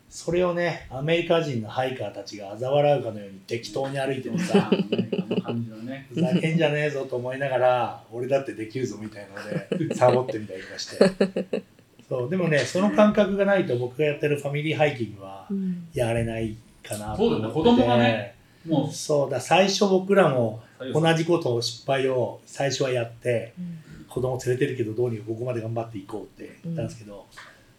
[0.08, 6.06] それをねアメリカ人のハイカーたちが嘲笑うかのように適当に歩いててさ あの感じのね。
[6.12, 11.62] ふざけんじゃねえぞと思いながら俺だってできるぞみたいのでサボってみたりとかして。
[12.08, 15.88] そうでもねその感覚がないと僕がやってるファミリーハイキングはうん。
[15.92, 17.52] やれないかなと思ってて。
[17.52, 17.76] そうだよね。
[17.76, 18.35] 子供がね
[18.66, 19.40] もそうだ。
[19.40, 23.78] 最初僕らもう同じことを失敗を最初はやってうん。
[24.08, 27.26] 子供連れてるけどどうにかここまで頑張っていこうって言ったんですけど、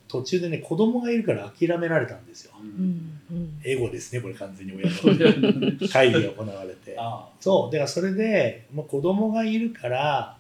[0.07, 2.51] 途中でね子供がいるから諦められたんですよ。
[2.61, 2.69] ううん。
[2.69, 3.59] んうん。
[3.63, 5.71] エゴですねこれ完全に親の。
[5.89, 6.95] 会議が行われて。
[6.97, 7.71] あそう。
[7.73, 10.37] だからそれでもう子供がいるから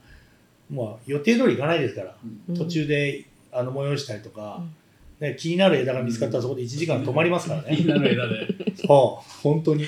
[0.69, 2.15] もう予定通り行かないですから。
[2.49, 2.55] うん。
[2.55, 4.75] 途中であの催したりとかうん、
[5.19, 7.69] ね、気になる枝が見つかったらそこで1時間止まりますからね。
[7.71, 8.47] あみんなの枝で。
[8.75, 9.85] そう本当に。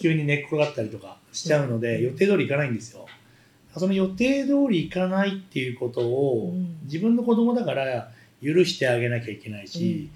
[0.00, 3.06] 急に寝っ転がったりとかしちゃうので予定通り行かないんですよ。
[3.76, 6.76] その予定通り行かないっていうことをうん。
[6.84, 8.10] 自分の子供だから
[8.42, 10.10] 許してあげなきゃいけないし、うん。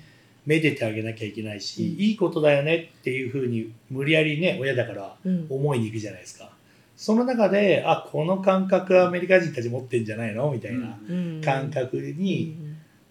[0.47, 2.01] めでてあげなきゃいけないし、うん。
[2.03, 5.47] いいことだよねっていうふうに無理やりね親だからうん。
[5.49, 6.51] 思いに行くじゃないですか。
[6.97, 10.51] その中であこの感覚はアメリカ人たち持ってんじゃないの？
[10.53, 11.41] みたいなうん。
[11.45, 12.57] 感覚に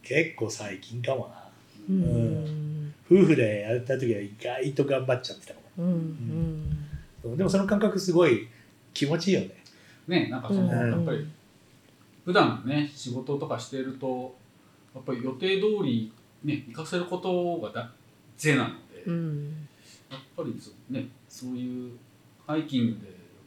[0.03, 1.41] 結構最近かもな。
[1.89, 2.03] うん。
[2.03, 2.07] う
[2.47, 2.93] ん。
[3.11, 7.37] 夫婦でやった時は意外と頑張っちゃってたかもうん。
[7.37, 8.47] でもその感覚すごい
[8.93, 9.63] 気持ちいいよね。
[10.07, 10.91] ねなんかその、うん。
[10.91, 11.27] やっぱり
[12.23, 14.35] 普段ね仕事とかしてると
[14.95, 16.11] やっぱり予定通り
[16.43, 17.91] ね行かせることがだ
[18.37, 19.67] 是なので、うん。
[20.09, 21.91] やっぱりそうねそういう
[22.47, 22.99] ハイキング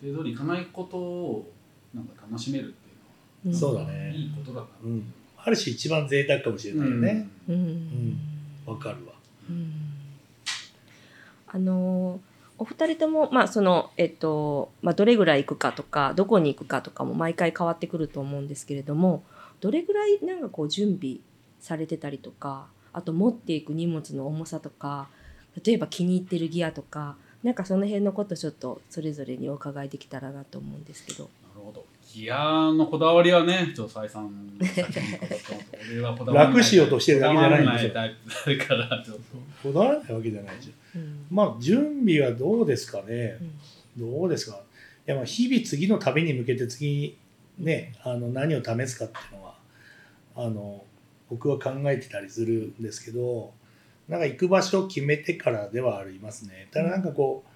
[0.03, 1.53] で予定通り行かないことを
[1.95, 3.59] なんか楽しめるっていううん。
[3.59, 4.15] そうだのはね。
[4.15, 5.13] いいことだな、うん
[5.45, 7.29] ある種一番贅沢かもしれないよね。
[7.49, 8.19] うん。
[8.67, 9.13] わ、かるわ。
[9.49, 9.73] うん。
[11.47, 12.21] あの
[12.59, 19.23] お二人とも、まあそのえっとまあ、どれぐらい行くかとかどこに行くかとかも毎回変わってくると思うんですけれども
[19.61, 21.19] どれぐらいなんかこう準備
[21.61, 25.09] されてたりとかあと持っていく荷物の重さとか
[25.65, 31.29] 例えば気に入ってるギアとかなんかその辺のことちょっとそれぞれにお伺いできたらなと思うんですけど。
[32.15, 34.13] ギアのこだわりはねちょっとはこ
[36.25, 39.23] だわらない楽しようとしてるだけじゃないんこだわですよらないタイプだからちょっと
[39.65, 40.55] こだわらないわけじゃない。
[40.61, 43.37] じゃんうんまあ準備はどうですかね。
[43.41, 43.59] うん
[43.97, 44.57] どうですか。
[44.57, 44.61] い
[45.11, 47.17] やまあ日々次の旅に向けて次
[47.59, 49.55] ねあの何を試すかっていうのは
[50.37, 50.85] あの
[51.31, 53.53] 僕は考えてたりするんですけど
[54.09, 56.69] なんか行く場所を決めてからではありますね。
[56.73, 57.49] ただなんかこう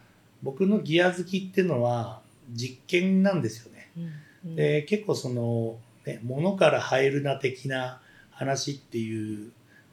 [0.43, 3.91] 僕のギア好きっていうのは実験なんですよね。
[3.97, 4.13] うん
[4.45, 9.51] で結構その、ね、物から入るな的な話っていう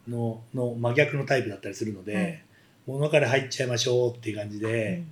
[0.07, 2.41] のの真逆のタイプだったりするので、はい。
[2.87, 5.07] 物から入っちゃいましょうっていう感じうで,、ん。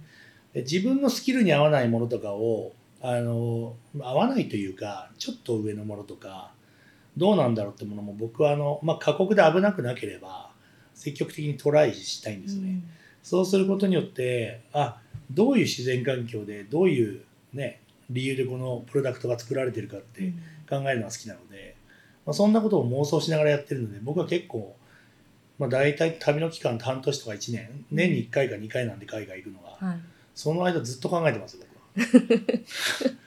[0.54, 6.52] で自分のスキルに合わないものとかをあの合わないというかちょっと上のものとか
[7.18, 10.52] どうなんだろうってものも僕はあの、まあ、過酷で危なくなければ
[10.94, 12.82] 積極的にトライしたいんですよね。
[13.24, 15.00] そうすることによってあ
[15.32, 17.22] どういう自然環境でどういう、
[17.54, 17.82] ね、
[18.14, 20.32] 理由でこのプロダクトが作られてるかって
[20.70, 21.76] 考えるのが好きなので、
[22.26, 24.76] まあ、そんなことを妄想しながらやってるので僕は結構、
[25.60, 30.00] まあ、大体旅の期間半年とか1年年に1回か2回なんで海外行くのがはい
[30.36, 31.64] その間ずっと考えてますよ
[31.96, 32.08] 僕は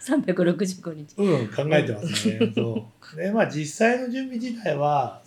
[0.07, 1.14] 365日。
[1.18, 2.51] うん、考えてますね。
[2.55, 3.16] そう。
[3.16, 5.22] で、まあ実際の準備自体は、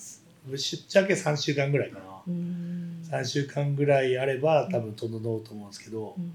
[0.46, 2.06] ぶっちゃけ3週間ぐらいかな。
[2.28, 6.32] うん3週間ぐらいあれば多分整うと思うんですけど、うん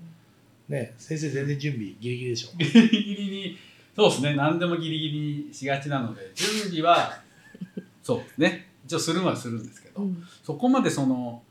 [0.69, 2.57] ね、先生全然準備ギリギリでしょ。
[2.57, 3.59] ギリギリに
[3.95, 4.35] そうですね。
[4.35, 7.13] 何でもギリギリにしがちなので準備は
[8.03, 8.69] そうですね。
[8.85, 10.25] 一応するのはするんですけど、うん。
[10.43, 11.43] そこまでその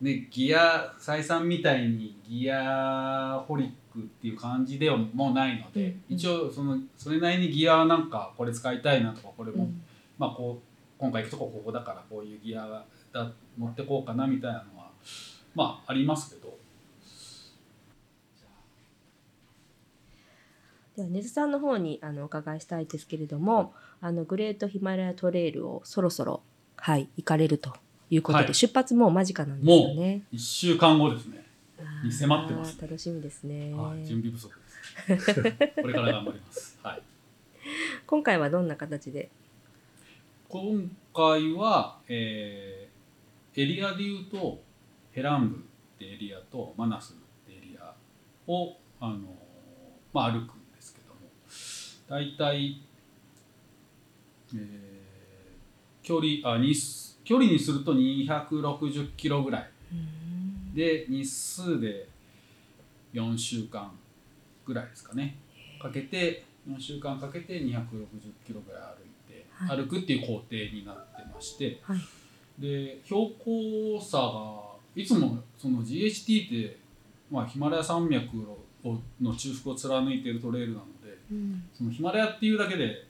[0.00, 6.14] ねギア再三みたいにギアホリックっていう感じではもうないので、うん。
[6.14, 9.82] 一応そのそれなりにギアはなんかこれ使いたいなとかこれも、うん。
[10.18, 14.90] まあこう今回行くとこここだからこういうギアだ持ってこうかなみたいなのは
[15.54, 16.45] まあありますけど
[20.96, 26.42] では根津さんの方にあのお伺いしたいですけれども、あのグレートヒマラヤトレイルをそろそろ
[26.76, 27.74] はい行かれると
[28.10, 28.54] いうことで、はい。
[28.54, 30.22] 出発もう間近なんですよね。
[30.32, 31.44] 1週間後ですね、
[32.04, 33.74] に迫ってます楽しみですね。
[33.74, 34.52] はい、準備不足
[35.08, 35.34] です。
[35.82, 37.02] これから頑張ります、はい、
[38.06, 39.30] 今回はどんな形で？
[40.48, 42.86] 今回は、えー
[43.58, 44.60] エリアでいうと
[45.12, 45.58] ヘランブっ
[45.98, 47.16] てエリアとマナスっ
[47.50, 47.94] てエリア
[48.46, 49.20] をあの、
[50.12, 50.52] まあ、歩く
[52.08, 52.80] 大体、
[54.54, 54.96] えー
[56.06, 59.70] 距離あ日数距離にすると260キロぐらい。
[60.72, 62.08] で日数で
[63.12, 63.90] 4週間
[64.64, 65.36] ぐらいですかね。
[65.82, 67.72] かけて4週間かけて260
[68.46, 69.78] キロぐらい歩いて、はい。
[69.78, 71.80] 歩くっていう工程になってまして。
[71.82, 71.98] はい。
[72.56, 76.78] で標高差がいつもその GHT って、
[77.32, 78.38] まあ、ヒマラヤ山脈
[78.84, 80.95] をの中腹を貫いているトレイルなので
[81.30, 81.62] うん。
[81.72, 83.06] そのヒマラヤっていうだけで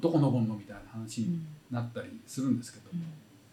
[0.00, 3.02] どこ登るのみたいな話にうんなったりするんですけど、うん。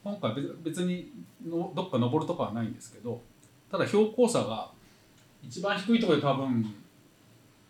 [0.04, 1.12] 今回別別に
[1.46, 3.22] のどっか登るとかはないんですけど
[3.72, 4.72] ただ標高差が
[5.42, 6.76] 一番低いところで多分、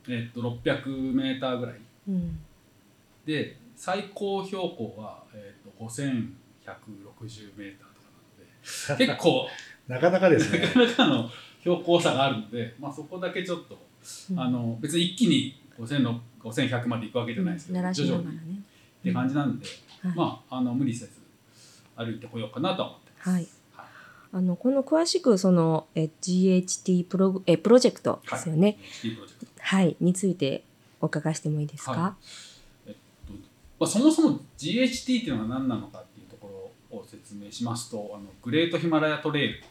[0.07, 1.75] えっと600メーターぐらい
[2.07, 2.39] うん。
[3.25, 8.09] で最高標高は、えっと5160メーターとか
[8.89, 9.47] なので 結構
[9.88, 10.59] なかなかですね。
[10.59, 11.30] なかなかの
[11.61, 13.77] 標高差があるので、まあ、そこだけちょっと、
[14.32, 14.39] うん。
[14.39, 18.61] あの別に一気に5600 5100まで行くわけじゃないですけど、鳴らしながら徐々にね。
[18.99, 19.65] って感じなんで、
[20.01, 20.15] はい。
[20.15, 21.11] まああの無理せず
[21.95, 23.30] 歩いてこようかなとは思ってます。
[23.30, 23.47] はい。
[23.73, 23.86] はい。
[24.32, 28.77] あのこの詳しくそのえ GHT プロえプロジェクトですよね。
[29.01, 29.45] クト。
[29.61, 30.63] はい、について
[31.01, 31.91] お伺いしてもいいですか？
[31.91, 32.15] は
[32.88, 32.93] えっ
[33.27, 33.34] と
[33.80, 39.63] まあ、そもそも GHT っていうのが何なのかっていうところを説明しますとあのグレートヒマラヤトレイル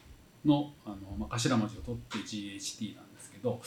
[0.45, 3.61] のあの、まあ、頭文字を取って GHT なんですけど、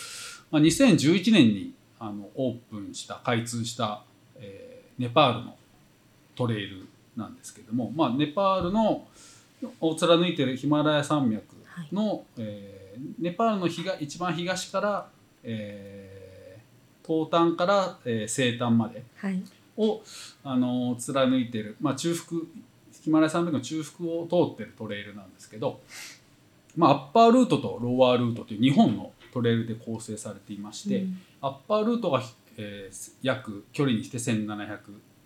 [0.49, 1.73] まあ、2011年に
[2.03, 4.03] あのオープンした開通した、
[4.37, 5.55] えーネパールの
[6.35, 6.85] トレイル
[7.15, 9.07] なんですけども、まあ、ネパールの
[9.79, 11.55] を貫いているヒマラヤ山脈
[11.91, 15.07] の、えーネパールの東一番東から、
[15.43, 19.41] えー東端から、えー西端まではい。
[19.77, 20.01] を、
[20.43, 22.41] あのー貫いている、まあ、中腹
[23.01, 25.79] ヒマラヤ山脈の中腹を通っているトレイルなんですけど、
[26.75, 32.21] まあ、アッパールートとローワールートという2本のトレイルで構成されていまして、うんアッパールートが、
[32.57, 34.79] えー約距離にして1700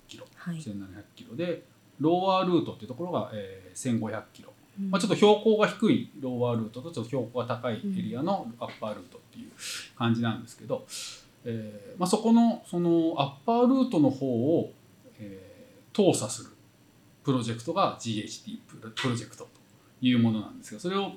[0.07, 0.55] キロ、はい。
[0.57, 1.35] 1700キロ。
[1.35, 1.63] で
[1.99, 4.91] ローワールートっていうところが、えー1500キロ、うん。
[4.91, 9.51] まあ、ちょっと標高が低いローワールートとちょっと標高が高いエリアのアッパールートっていう
[9.97, 10.85] 感じなんですけど、
[11.43, 14.27] えーまあ、そこのそのアッパールートの方
[14.59, 14.71] を、
[15.19, 15.55] えー
[15.95, 16.49] 通査する
[17.23, 19.49] プロジェクトが GHT プロプロジェクトと
[20.01, 21.13] いうものなんですがそれを、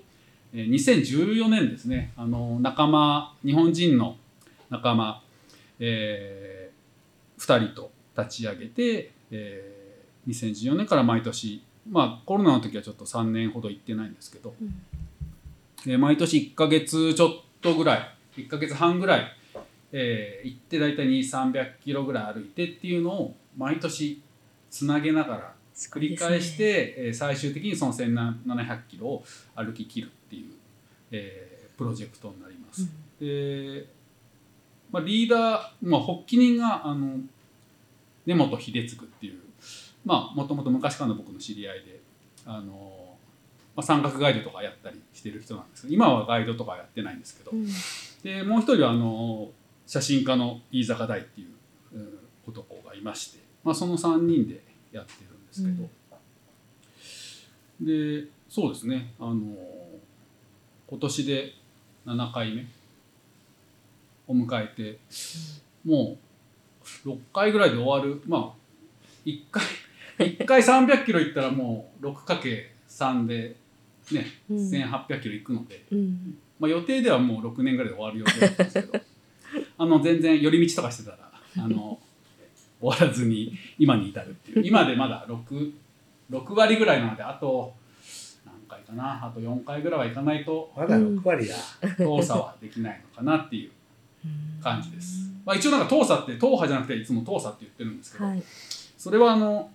[0.54, 4.16] えー2014年ですねあの仲間日本人の
[4.70, 5.22] 仲間、
[5.78, 6.70] え
[7.38, 9.78] 2人と立ち上げて、えー
[10.28, 14.82] 2014年から毎年まあコロナの時はちょっと3年ほど行ってないんですけど、うん。
[15.86, 19.36] えー毎年1ヶ月ちょっとぐらい1ヶ月半ぐらい、
[19.92, 24.22] えー行って大体2300キロぐらい歩いてっていうのを毎年
[24.70, 30.52] つなげながら繰り返して、えー最終的にその1700キロを歩き切るっていう、
[31.12, 32.86] えープロジェクトになります。
[33.20, 33.86] で、
[34.90, 37.18] まあ、リーダー、まあ、発起人があの
[38.26, 39.40] 根本秀次っていう
[40.04, 42.00] まあもともと昔からの僕の知り合いで
[42.46, 43.16] あの、
[43.76, 47.66] まあ、山岳ガイドとかやったりしてる人なんですけど今はガイドとかやってないんですけど、うん。
[48.22, 49.50] でもう一人はあの
[49.86, 51.44] 写真家の飯坂大ってい
[51.92, 55.88] ううん男がいまして、まあ、その3人でやってるんですけど、
[57.80, 59.36] でそうですねあの
[60.88, 61.52] 今年で
[62.06, 62.66] 7回目
[64.28, 64.98] を迎えて、
[65.84, 66.18] も
[67.04, 68.22] う6回ぐらいで終わる。
[68.26, 68.58] まあ
[69.26, 69.64] 1回
[70.18, 73.56] 1回300キロ行ったらもう 6×3 で
[74.12, 74.56] ね、うん。
[74.56, 75.84] 1800キロ行くので。
[75.92, 76.38] うん。
[76.58, 79.04] まあ、予定ではもう6年ぐらいで終わる予定だったんですけど。
[79.78, 81.98] あの全然寄り道とかしてたらあの
[82.80, 84.66] 終わらずに今に至るっていう。
[84.66, 85.72] 今でまだ 6,
[86.30, 87.74] 6割ぐらいなのであと
[88.44, 89.26] 何回かな。
[89.26, 91.54] あと4回ぐらいは行かないとまだ6割だ。
[91.98, 93.70] 動作はできないのかなっていう
[94.62, 95.30] 感じです。
[95.44, 98.42] まあ、一応なんか当査って党派じゃなくていつも当査って言ってるんですけど、はい。
[98.98, 99.70] それはあの、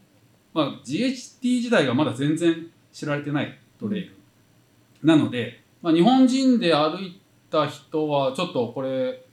[0.53, 4.15] まあ、GHT 時代がまだ全然知られてないトレイル、
[5.03, 7.19] なので、まあ、日本人で歩い
[7.49, 9.25] た人はちょっとこれ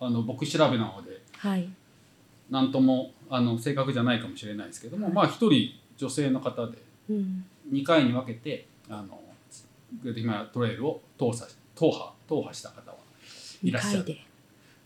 [0.00, 1.68] あの僕調べなのではい。
[2.50, 6.78] 何ともあの正確じゃないかもしれないですけども、まあ一人女性の方で
[7.10, 7.44] うん。
[7.70, 9.20] 2回に分けてあの
[10.02, 12.96] グレートレイルを踏査踏破踏破した方は
[13.62, 14.16] いらっしゃる。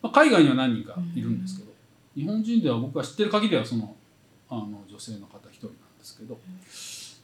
[0.03, 1.73] まあ、海外には何人かいるんですけど、
[2.15, 3.95] 日本人では僕が知ってる限りはその
[4.51, 6.39] あの女性の方一人なんですけど、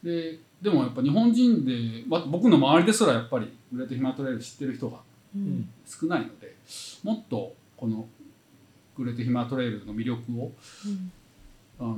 [0.03, 4.99] ででもやっぱ日本人で、まあ、僕の周りですらやっぱりグレートヒマトレイル知ってる人が
[5.35, 5.68] うん。
[5.87, 6.55] 少ないので
[7.03, 8.07] もっとこの
[8.97, 10.53] グレートヒマトレイルの魅力を
[10.87, 11.12] うん
[11.81, 11.97] あの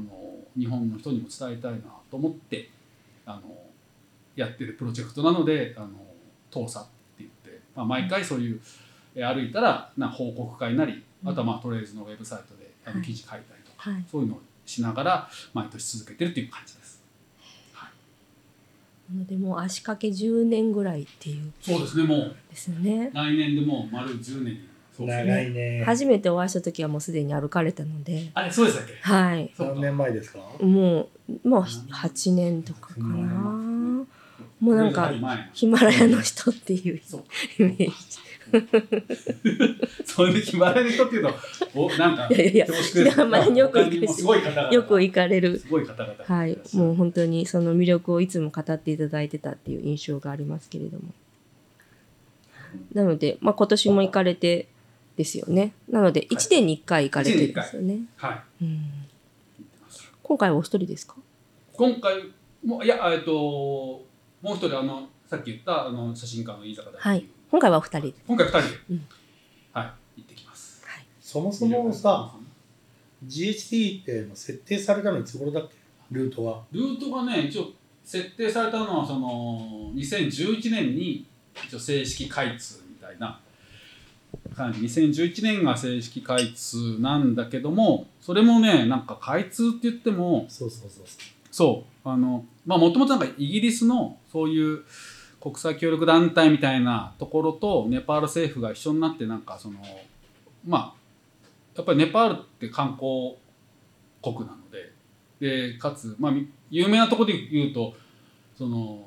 [0.58, 1.78] 日本の人にも伝えたいな
[2.10, 2.68] と思って
[3.24, 3.42] あの
[4.36, 5.88] やってるプロジェクトなのであの
[6.50, 6.88] 当査って
[7.20, 8.60] 言って、まあ、毎回そういう、え
[9.14, 12.98] 歩いたらな報告会なりあとはまあトレイルズのウェブサイトであはい。
[12.98, 14.04] の記事書いたりとか、はい。
[14.10, 17.00] そういうのをしながら毎年続けてるっていう感じです。
[19.12, 21.52] でも足掛け10年ぐらいっていう。
[21.60, 22.36] そうですねもう。
[22.48, 23.10] ですよね。
[23.12, 24.68] 来年でもう丸10年に。
[24.96, 25.34] そうですね。
[25.34, 25.84] 長いね。
[25.84, 28.94] 初めてお会いした時はもうすでに歩かれたので、あれそうでしたっけ？
[29.02, 29.50] はい。
[29.56, 29.72] そうか。
[29.74, 30.38] 何年前ですか？
[30.60, 31.08] も
[31.44, 32.62] うもう8年？
[32.62, 33.06] とかかな。
[33.06, 34.08] うん
[34.60, 35.10] もうなんか
[35.54, 37.92] ヒマラヤの人っていうイメージ。
[40.04, 41.34] そういう決まらない人っていうと
[41.74, 43.20] おなんかいやいやいや恐縮です。
[43.20, 44.72] あんまりよく他にもすごい方々が。
[44.72, 45.58] よく行かれる。
[45.58, 46.58] すごい方々がはい。
[46.74, 51.04] もう本当にその魅力をいつも語っていただいてたっていう印象がありますけれども。
[52.92, 54.68] なので、まあ、今年も行かれて
[55.16, 55.72] ですよね。
[55.88, 58.00] なので、1年に1回行かれてるんですよね。
[58.16, 58.64] はい。
[58.64, 58.80] うん。
[60.22, 61.16] 今回はお一人ですか？
[61.72, 62.22] 今回
[62.64, 64.04] もいやえっとも
[64.52, 67.26] う一人あのさっき言ったあの写真家の飯坂大はい。
[67.50, 68.14] 今回はお二人で。
[68.26, 69.06] 今回二人で、うん
[69.72, 69.82] は
[70.16, 71.04] い行ってきますはい。
[71.20, 72.32] そもそもさ、
[73.26, 75.74] GHT って設定されたのいつ頃だっけ？
[76.12, 76.62] ルートは。
[76.72, 77.70] ルートがね一応
[78.04, 81.26] 設定されたのはその2011年に
[81.66, 83.40] 一応正式開通みたいな
[84.56, 91.04] 感じ2011年が正式開通なんだけどもそれもねなんか開通って言ってもそうそうそう。
[91.52, 94.82] そうあのまあもともとなんかイギリスのそういう
[95.40, 99.78] 国際協力団体みたいなところとネパール政府が一緒になってなんかその
[100.66, 100.94] まあ
[101.74, 103.36] やっぱりネパールって観光
[104.22, 104.92] 国なので
[105.72, 107.94] でかつ、まあ、み有名なところで言うと
[108.56, 109.00] その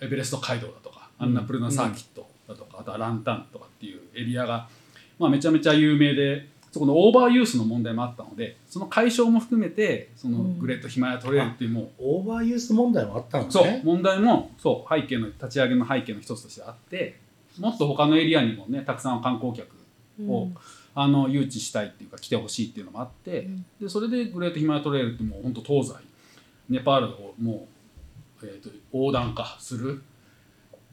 [0.00, 4.68] エベレスト街道だとかアンナプルナサーキットだとか、あとはランタンとかっていうエリアが、
[5.18, 10.58] まあ、めちゃめちゃ有名でそこのオーバーユースの問題もあったのでその解消も含めてそのうん。
[10.58, 13.50] グレートヒマラヤトレイルっていうもうオーバーユース問題もあったのね。
[13.52, 17.20] そう問題もそう背景の立ち上げの背景の一つとしてあって
[17.60, 19.68] もっと他のエリアにもねたくさん観光客
[20.28, 20.48] を
[20.96, 23.64] あの誘致したいっていうか来てほしいっていうのもあって、うん。
[23.80, 25.94] でそれでグレートヒマラヤトレイルってもう本当東西
[26.68, 27.68] ネパールをも
[28.42, 30.02] う、えー、と横断化する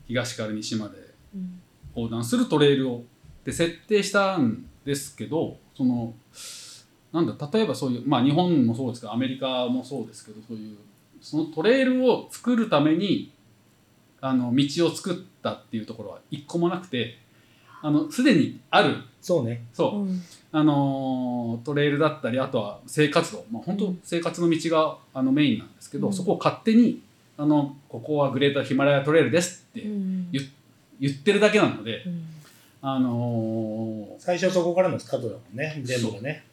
[0.08, 0.98] 東から西まで
[1.34, 1.60] うん。
[1.96, 3.04] 横断するトレイルを
[3.44, 6.14] で設定したんですけどその
[7.14, 10.78] なんだ例えばそういうまあ日本もそうですけどアメリカもそうですけどそういう
[11.22, 13.32] そのトレイルを作るために
[14.22, 17.18] あの道を作ったっていうところは一個もなくて
[17.82, 18.96] あのすでにある。
[19.22, 19.64] そうね。
[19.74, 20.22] そう、うん。
[20.52, 26.14] あのートレイルだったりあとは生活道、まあ、本当生活の道があのメインなんですけど、うん。
[26.14, 27.02] そこを勝手に
[27.38, 30.42] あのここはグレートヒマラヤトレイルですってうん言
[31.00, 32.24] 言ってるだけなので、うん
[32.82, 35.82] あのー最初そこからのスタートだもんね。
[35.84, 36.46] 全部がね。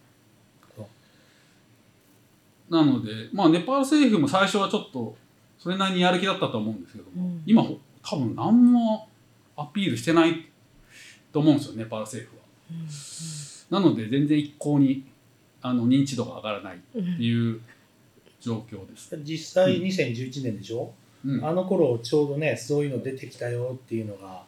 [2.71, 5.17] なので、まあ、ネパール政府も最初はちょっと
[5.59, 9.09] それなりにやる気だったと思うんですけども、うん今ほ多分何も
[9.57, 10.47] アピールしてない
[11.33, 13.81] と思うんですよネパール政府は。
[13.81, 15.05] なので全然一向に
[15.61, 17.61] あの認知度が上がらないってうんいう
[18.41, 19.17] 状況です。
[19.25, 20.93] 実際2011年でしょ、
[21.25, 24.45] うんあの頃ちょうどね、そういうの出てきたよっていうのが、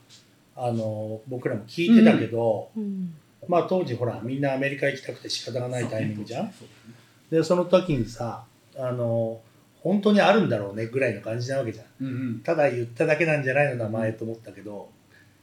[0.57, 3.14] あの、僕らも聞いてたけど、うん。
[3.48, 6.53] まあ当時ほら、みんなアメリカ行きたくて仕方がないタイミングじゃん？
[6.53, 6.94] そうね
[7.30, 8.44] で、その時にさ、
[8.76, 9.40] あの、
[9.82, 11.86] 本当にあるんだろうねぐらいの感じなわけじゃん。
[12.01, 12.40] うんうん。
[12.40, 14.90] ただ言っただけなんじゃないの名前と思ったけど、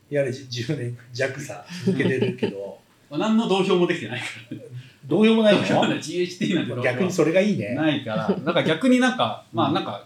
[0.10, 2.78] やはり10年弱さ続けてるけど、
[3.10, 4.58] まあ、何の同票もできてないから。
[4.58, 4.64] ね。
[5.05, 7.74] どうようもない同票はねの GHT なん逆にそれがいいね。
[7.74, 10.05] ないから、なんか逆になんか、まあなんか、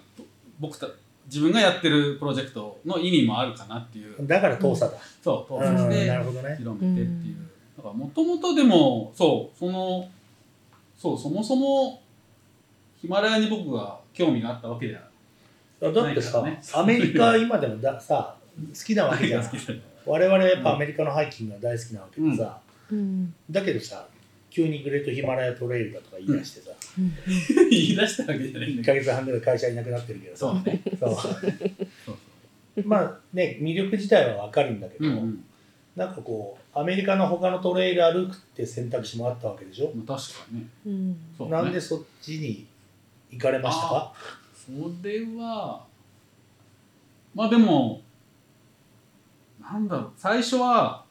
[0.60, 0.88] 僕た
[1.28, 4.16] 自分がやってるプロジェクトの意味もあるかなっていう。
[4.28, 4.94] だから遠さだ、
[5.24, 6.56] そううん投資してなるほどね。
[6.58, 7.36] 広めてっていう。
[7.78, 10.10] だからもともとでもそうその
[10.98, 12.02] そうそもそも
[13.02, 19.44] ヒマラヤに僕が興味があったわけじゃないだってさ、アメリカ今でもださ好きなわけじゃん。
[20.06, 22.60] 我々やっぱアメリカのハイキングが大好きなわけでさ、
[22.92, 23.34] うん。
[23.50, 24.06] だけどさ
[24.52, 27.14] 急にグレートヒマラヤトレイルだとか言い出してさ、うん
[27.70, 28.82] 言い出したわけじゃないん。
[28.82, 30.40] だ1けどヶ月半ぐらい会社いなくなってるけどさ。
[30.40, 30.82] そうね。
[31.00, 31.16] そう。
[31.16, 31.30] そ
[32.12, 35.44] うまあね魅力自体はわかるんだけど、うんうん。
[35.96, 40.68] なんかこうアメリカの他のトレイル歩くって選択肢もあったわけでしょ、まあ確かにね。
[41.40, 41.50] うん。
[41.50, 42.68] なんでそっちに
[43.30, 44.14] 行かれましたか？
[44.54, 44.72] そ
[45.04, 45.86] れは
[47.34, 48.02] まあでも
[49.62, 50.12] なんだろう。
[50.18, 51.04] 最初は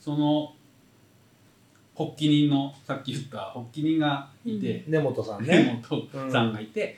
[0.00, 0.53] その
[1.96, 6.96] 発起人のさっき言った発起人がいて、根本さん根ね本さんがいて、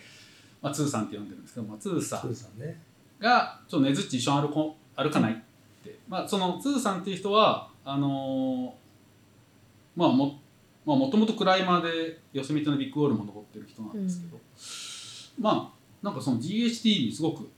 [0.62, 2.20] まあ、ツーさんって呼んでるんですけど、まあ、ツーさん。
[3.18, 5.36] がちょっとねずっち一緒に歩こう歩かないっ
[5.82, 8.86] て、まあ、そのツーさんっていう人はあのー
[9.96, 10.38] まあも
[10.84, 14.38] まあもともとクライマーでヨセミテのビッグウォールも登ってる人なんですけど、
[15.40, 17.48] まあなんかその GHT にすごく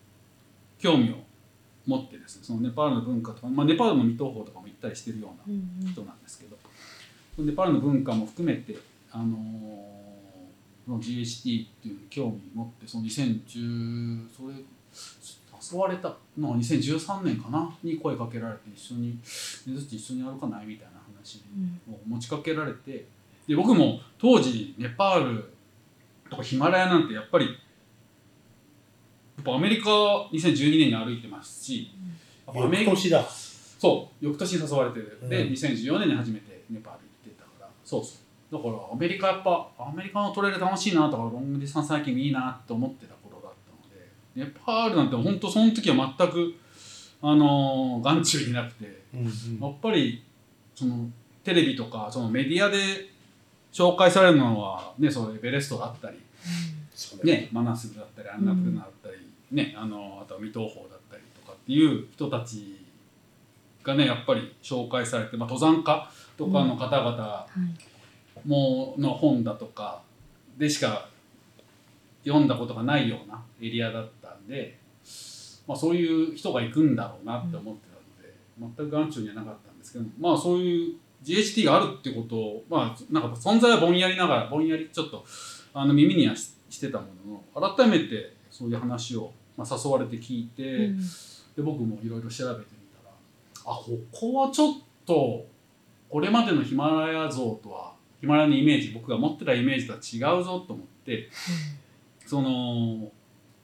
[0.78, 1.16] 興味を
[1.86, 5.92] 持ってですねそのネパールの文化とか、まあ、ネパールの未踏峰とかも行ったりしてるようなうん。
[5.92, 6.56] 人なんですけど、
[7.38, 8.76] ネパールの文化も含めて、
[9.10, 9.36] あの
[10.88, 14.54] の GHT っていうのに興味持ってその2010それ
[15.60, 19.18] 誘われたのは2013年かなに声かけられて一緒に「ね
[19.66, 21.42] ずっち一緒に歩かない?」みたいな話
[21.90, 23.06] を持ちかけられて
[23.46, 25.52] で僕も当時ネパール
[26.30, 27.52] とかヒマラヤなんてやっぱりや
[29.42, 29.90] っぱアメリカ
[30.32, 31.92] 2012年に歩いてますし、
[32.46, 33.24] アメリカ翌年だ
[33.78, 37.07] そう翌年に誘われてる、でうん2014年に初めてネパール
[37.88, 38.16] そうそ
[38.52, 38.54] う。
[38.54, 46.54] だからアメリカやっぱアメリカのトレイル楽しいなとかロングディスタンスハイキングいいなって思ってた頃だったのでネパールなんて本当その時は全く
[47.22, 49.26] あのー眼中になくてうんうん。
[49.26, 50.22] やっぱり
[50.74, 51.08] その
[51.42, 52.76] テレビとかそのメディアで
[53.72, 56.18] 紹介されるのはねそうエベレストだったり
[57.22, 59.16] ねね、マナスルだったりアンナプルナだったり、
[59.52, 62.84] ね、あのあとは未踏峰だったりとかっていう人たち
[63.84, 67.88] がねやっぱり紹介されて、まあ、登山家とかの方々はい
[68.44, 70.02] もの本だとか
[70.56, 71.08] でしか
[72.24, 74.78] 読んだことがないようなエリアだったんで、
[75.66, 85.24] まあ、そういう人が行くんだろうなって思ってたので、全く眼中にはなかったんですけどまあそういう GHT があるってことをまあなんか存在はぼんやりながらぼんやりちょっと
[85.74, 91.00] あの耳にはししてたものの改めてそういう話を、まあ、誘われて聞いて、うん。
[91.56, 93.14] で僕もいろいろ調べてみたら
[93.64, 94.74] あここはちょっ
[95.04, 95.44] と
[96.08, 101.28] これまでのヒマラヤ像とはヒマラヤのイメージ僕が持ってたイメージとは違うぞと思って
[102.26, 103.10] その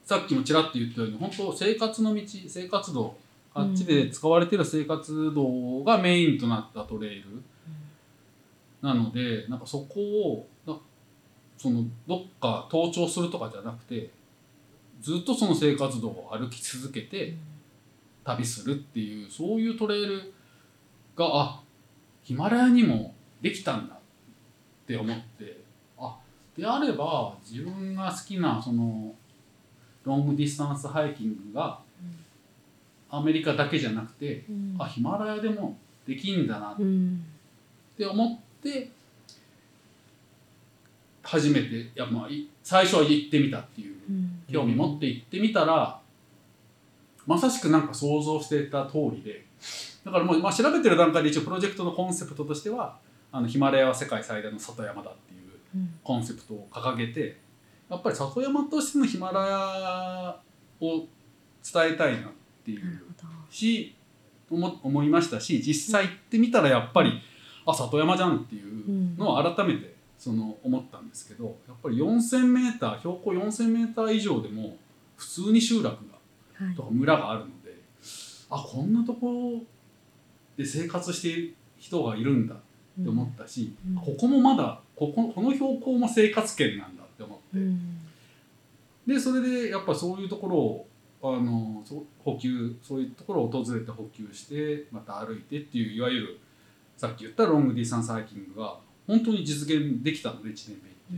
[0.03, 3.17] さっきもちらっと言ったように本当生活の道生活道
[3.53, 7.41] あっちで使われてる生活道がメインとなったトレイル
[8.81, 10.77] なのでなんかそこをな
[11.57, 14.09] そのどっか登頂するとかじゃなくて
[15.01, 17.35] ずっとその生活道を歩き続けて
[18.23, 20.33] 旅するっていうそういうトレイル
[21.15, 21.61] があ
[22.25, 23.97] ヒマラヤにもできたんだっ
[24.87, 25.61] て思って
[25.97, 26.17] あ
[26.57, 29.13] であれば自分が好きなその
[30.03, 31.79] ロングディスタンスハイキングが
[33.09, 34.75] アメリカだけじゃなくてうん。
[34.79, 37.23] あヒマラヤでもできんだなっうん。
[37.97, 38.89] て思って
[41.23, 44.43] 初めていやまあい最初は行ってみたっていううん。
[44.51, 45.99] 興味持って行ってみたら、
[47.25, 49.45] まさしくなんか想像していた通りで。
[50.05, 52.99] だからもう、まあ、調べてる段階で一応プロジェクトのコンセプトとしては
[53.31, 55.41] あのヒマラヤは世界最大の里山だっていう
[55.75, 57.37] うんコンセプトを掲げて
[57.89, 60.39] やっぱり里山としてのヒマラヤ
[60.79, 61.07] を
[61.63, 62.31] 伝えたいなっ
[62.63, 63.01] ていう
[63.49, 63.95] し
[64.49, 67.19] 思思いましたし実際行ってみたらやっぱり
[67.65, 74.77] あ里山じゃんっていうのを改めてその思ったんですけどやっぱり 4,000m 標高 4,000m 以上でも
[75.17, 76.14] 普通に集落がはい
[76.75, 77.75] とか村があるので
[78.49, 79.63] あこんなところ
[80.57, 83.95] で生活している人がいるんだって思ったし、うん。
[83.95, 87.99] ここもまだこここの標高も生活圏なんだって思って、うん。
[89.05, 90.87] でそれでやっぱそういうところを
[91.21, 96.39] あのそ補給そういうところを訪れて補給してまた歩いてっていういわゆる
[96.97, 98.77] さっき言ったロングディスタンスハイキングが
[99.07, 100.95] 本当に実現できたので1年目に。
[101.11, 101.17] うん。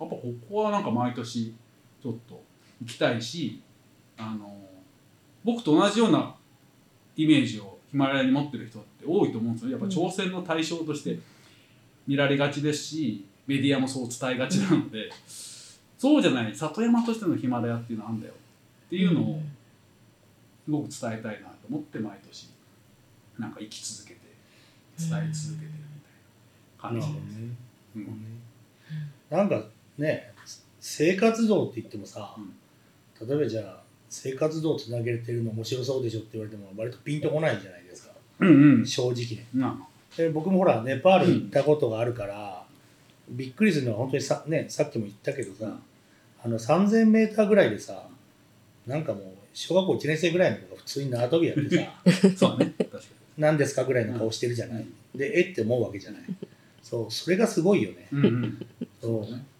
[0.00, 1.54] やっぱここはなんか毎年
[2.00, 2.40] ちょっと
[2.80, 3.60] 行きたいし
[4.16, 4.56] あの
[5.44, 6.34] 僕と同じような
[7.16, 11.18] イメージをヒマラヤに持ってる人って多いと思うんですよやっぱ挑戦の対象として
[12.06, 15.10] 見られがちですしメディアもそう伝えがちなので、
[15.96, 19.40] そうじゃない里山としてのヒマラヤっていうのはあるんだよっていうのを
[20.66, 22.50] すごく伝えたいなと思って毎年
[23.38, 24.20] なんか生き続けて
[24.98, 26.00] 伝え続けてるみ
[26.80, 27.38] たいな感じです。
[27.96, 28.40] うん。
[29.30, 29.64] なんか
[29.96, 30.32] ね
[30.78, 32.36] 生活道って言ってもさ、
[33.26, 38.12] 例えばじゃあ生活道つなげてるの面白そうでしょって言われても割とピンとこないじゃないですか。
[38.40, 38.86] うんうん。
[38.86, 39.46] 正直ね。
[39.54, 39.78] な
[40.16, 42.64] で僕もほらネパール行ったことがあるから、
[43.28, 45.76] びっくりするのは本当にさ,、ね、さっきも言ったけどさ、
[46.42, 48.04] あの 3000m ぐらいでさ
[48.86, 52.74] なんかもう小学校1年生ぐらいの子が普通に縄跳びやってさ そうだね。
[52.78, 52.98] 確か
[53.36, 56.22] 何ですかぐらいの顔してるじゃない、でえって思うわけじゃない。
[56.82, 58.18] そうそれがすごいよね、に。
[58.18, 58.66] うんうん。
[59.00, 59.57] そう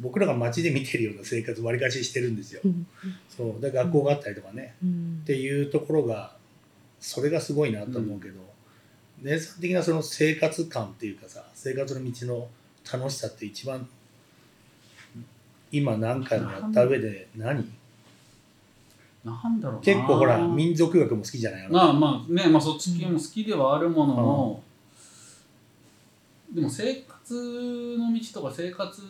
[0.00, 2.60] 僕らが街で見てるような生活わりかししてるんですよ。
[2.64, 2.86] うん。
[3.28, 3.60] そう。
[3.60, 5.20] で学校があったりとかね、うん。
[5.22, 6.34] っていうところが
[7.00, 8.40] それがすごいなと思うけど、
[9.22, 12.48] 姉さん的なその生活感っていうかさ生活の道の
[12.90, 13.88] 楽しさって一番
[15.72, 17.68] 今何回もやった上で何？
[19.24, 19.80] なんだろうな。
[19.80, 21.68] 結構ほら民族学も好きじゃない？
[21.68, 24.62] まあまあね、まあそっち系も好きではあるものの、
[26.56, 29.02] でも生活の道とか生活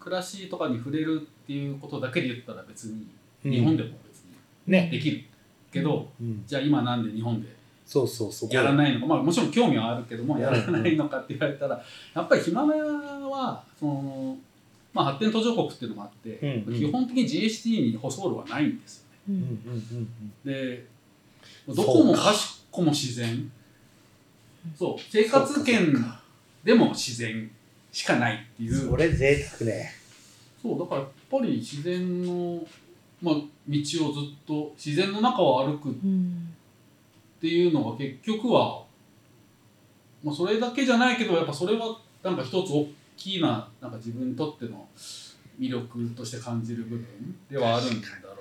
[0.00, 3.06] 暮らしとかに触れるっていうことだけで言ったら別に
[3.44, 3.52] うん。
[3.52, 4.34] 日本でも別に
[4.66, 5.22] ね、できる
[5.72, 7.48] けど、うん、じゃあ今なんで日本で
[7.86, 9.06] そうそうそこやらないのか？
[9.06, 10.40] まあもちろん興味はあるけどもうん。
[10.40, 11.80] やらないのかって言われたら
[12.14, 14.36] やっぱりヒマラヤはその、
[14.92, 19.46] まあ、発展途上国っていうのもあって、基本的に GHT に舗装路はないんですよね。
[20.44, 20.84] で
[21.68, 23.50] どこもかしこも自然。
[24.76, 25.92] そう生活圏
[26.64, 27.50] でも自然
[27.90, 28.74] しかないっていう。
[28.74, 29.92] それ贅沢ね。
[30.60, 32.62] そうだからやっぱり自然の、
[33.20, 33.82] まあ、道をずっ
[34.46, 36.54] と自然の中を歩くっうん
[37.40, 38.84] ていうのが結局は、
[40.22, 44.86] まあ、それだけじゃないけどやっぱそれはなんか一つ大きななんか自分にとっての
[45.58, 48.38] 魅力として感じる部分ではあるんだろうなっ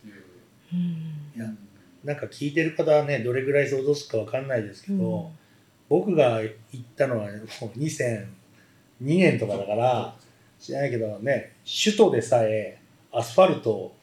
[0.00, 0.24] ていう。
[0.72, 0.80] うん。
[1.36, 1.52] いや
[2.04, 5.45] なんか聞いてる方はねどれぐらい想像するかわかんないですけど、うん
[5.88, 7.30] 僕が行ったのはも
[7.74, 8.26] う2002
[9.00, 10.14] 年とかだから
[10.58, 12.78] 知らないけどね首都でさえ
[13.12, 13.94] アスファルト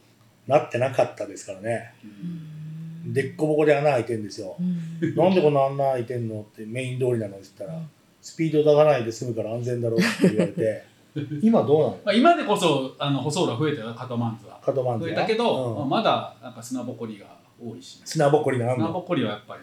[0.46, 1.94] なってなかったですからね。
[2.04, 3.12] うん。
[3.12, 4.56] でっこぼこで穴開いてんですよ。
[4.58, 5.14] うん。
[5.14, 7.80] なんでこの穴開いてんのってメイン通りなのって言ったら
[8.20, 10.94] スピード出さないで済むから安全だろうって言われて。
[11.40, 14.58] 今どうなのまあ、今でこそあの舗装路が増えたよカトマンズは。
[14.60, 15.76] カトマンズは増えたけど、うん。
[15.76, 17.26] まあ、まだなんか砂ぼこりが
[17.64, 19.62] 多いし、砂ぼこりがあんの砂ぼこりはやっぱり、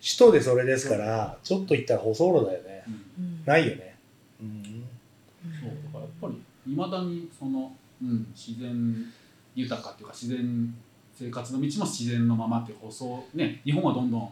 [0.00, 2.84] 首都でそれですからちょっと行ったら舗装路だよね。
[2.86, 2.94] うん。
[2.94, 3.96] うんないよね。
[4.40, 4.84] うん。
[5.60, 7.72] そうだからやっぱりいまだにその、
[8.02, 9.04] うん、自然
[9.54, 10.74] 豊かっていうか自然
[11.14, 14.30] 生活の道も自然のままっていう舗装ね日本はどんどん、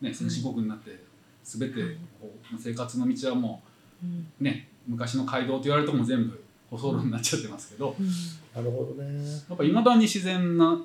[0.00, 0.96] ね、先進国になって
[1.42, 1.80] 全て
[2.20, 3.62] こう生活の道はも
[4.02, 4.26] うん。
[4.40, 8.06] うね昔の街道と言われるとこも全部舗装路になっちゃってますけどうん。
[8.54, 9.24] なるほどね。
[9.48, 10.78] やっぱいまだに自然な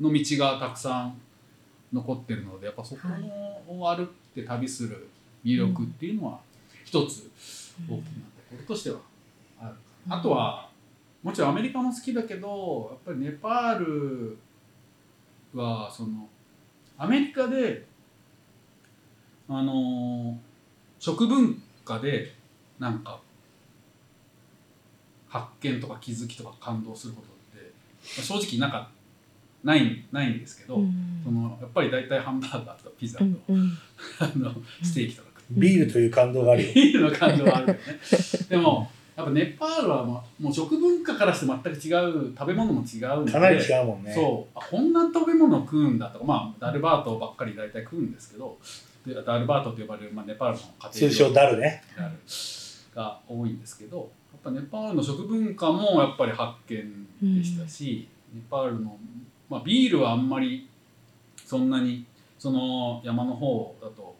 [0.00, 1.20] の道がたくさん
[1.92, 3.00] 残ってるのでやっぱそこ
[3.68, 5.08] を歩いて旅する
[5.44, 6.38] 魅力っていうのは
[6.84, 7.30] 一つ
[7.88, 8.00] 大きなと
[8.50, 8.98] ころとしては
[9.60, 9.76] あるか
[10.06, 10.16] な。
[10.18, 10.68] あとは
[11.22, 14.38] もちろんアメリカも好きだけどやっぱりネパール
[15.54, 16.28] はその
[16.96, 17.84] アメリカで
[19.48, 20.38] あの
[20.98, 22.34] 食文化で
[22.78, 23.20] なんか
[25.28, 27.72] 発見とか気づきとか感動することって
[28.16, 28.90] まあ正直なんか
[29.64, 31.22] ないないんですけど、うん。
[31.24, 33.78] そのやっぱり大体ハンバーガーとかピザと、うんうん。
[34.18, 36.72] あのステーキとかビールという感動があるよ。
[36.74, 37.80] ビールの感動はあるよね。
[38.48, 41.72] でもやっぱネパールはもう食文化からして全く違
[42.30, 44.14] う食べ物も違うんでかなり違うもんね。
[44.14, 44.58] そう。
[44.58, 48.58] あこんな食べ物を食うんだとかまあダルバートばっかり大体食うんですけど
[49.06, 51.82] でダルバートと呼ばれる、まあ、ネパールの家通称庭料理ダルね。
[51.96, 52.14] である
[52.94, 57.06] が多いんですけどやっぱネパールの食文化もやっぱり発見
[57.38, 58.96] でしたし、ネパールの、
[59.50, 60.68] まあ、ビールはあんまり
[61.44, 62.06] そんなに
[62.38, 64.16] その山の方だと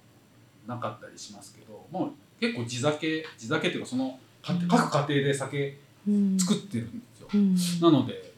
[0.66, 2.08] なかったりしますけど、まあ、
[2.38, 5.78] 結構地酒地酒っていうかそのか各家庭で酒
[6.08, 6.38] うん。
[6.38, 7.28] 作ってるんですよ。
[7.32, 7.54] うん。
[7.92, 8.32] なので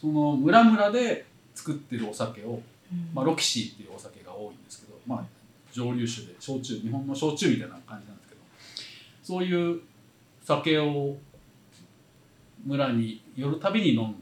[0.00, 2.60] その村々で作ってるお酒を、
[2.92, 3.10] うん。
[3.14, 5.24] まあ、ロキシーっていうお酒が多いんですけど、まあ、
[5.72, 8.40] 蒸留酒で焼酎日本の焼酎みたいな感じなんですけど
[9.22, 9.80] そういう
[10.44, 11.16] 酒を
[12.64, 14.21] 村に寄るたびに飲ん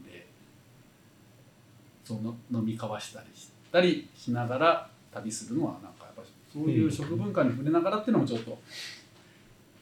[2.11, 8.57] その飲み交わしたりしたりしながら旅するのはなんかやっぱりそういう食文化に触れながらっていうのもちょっと、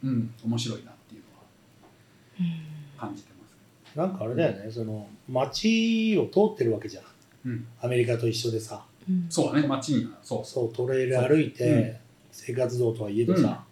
[0.03, 1.21] うん、面白いなっていう
[2.43, 3.97] のは感じてます。
[3.97, 7.03] なんかあれだよねその街を通ってるわけじゃん。
[7.45, 10.73] うん、アメリカと一緒でさうんそうだね街にはそうそう。
[10.73, 11.95] トレイル歩いて、うん。
[12.31, 13.63] 生活道とはいえどさ、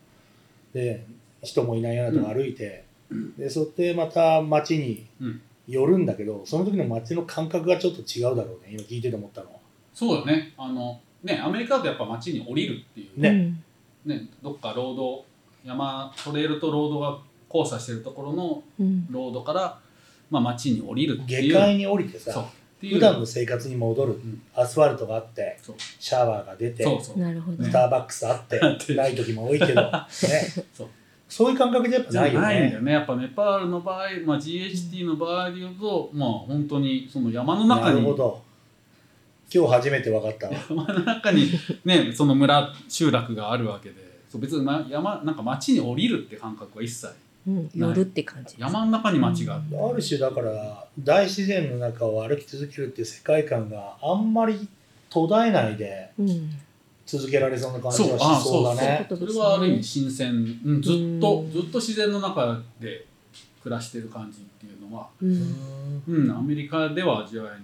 [0.74, 1.06] で
[1.44, 2.86] 人もいないようなとこ歩いて、
[3.38, 8.72] でそってまた街にうんよるんだけどその時の街の感覚がちょっと違うだろうね。
[8.72, 9.58] 今聞いてて思ったのは。
[9.94, 10.54] そうだね。
[10.58, 13.20] あのねアメリカだとやっぱ街に降りるっていう。
[13.20, 13.54] ね。
[14.06, 15.26] ねどっかロード
[15.66, 17.20] 山トレイルとロードが
[17.54, 19.08] 交差してるところのうん。
[19.12, 19.80] ロードから、
[20.30, 21.54] まあ、街に降りるっていう。
[21.54, 22.46] 下界に降りてさ
[22.80, 24.14] 普段の生活に戻る。
[24.14, 24.42] ん。
[24.56, 25.76] アスファルトがあってそう。
[26.00, 27.20] シャワーが出てそうそう。
[27.20, 30.02] なるほどスターバックスあってあ ってない時も多いけど、 ね、
[30.74, 30.88] そう
[31.30, 32.86] そういう感覚じゃやっぱじゃないよないんだよね。
[32.86, 38.42] ねやっぱネパールの場合、まあ、GHT の場合で言うと、まあ本当にその山の中なるにほど。
[39.54, 40.54] 今日初めて分かったわ。
[40.70, 41.50] 山の中に
[41.86, 43.96] ねその村集落があるわけで
[44.30, 47.08] そう別に、ま、山なんか町に降りるって感覚は一切
[47.48, 48.62] うん、夜って感じです。
[48.62, 54.68] 山の中に町があって、ある種だから大自然の中を歩き続けるっていう世界観があんまり
[55.10, 56.52] 途絶えないでうん、
[57.08, 59.08] 続けられそうな感じはしそうだね。
[59.10, 63.08] それはある意味新鮮、うん、ずっとうんずっと自然の中で
[63.64, 65.34] 暮らしてる感じっていうのは、う、うん。
[65.34, 67.60] んうん、アメリカでは味わえない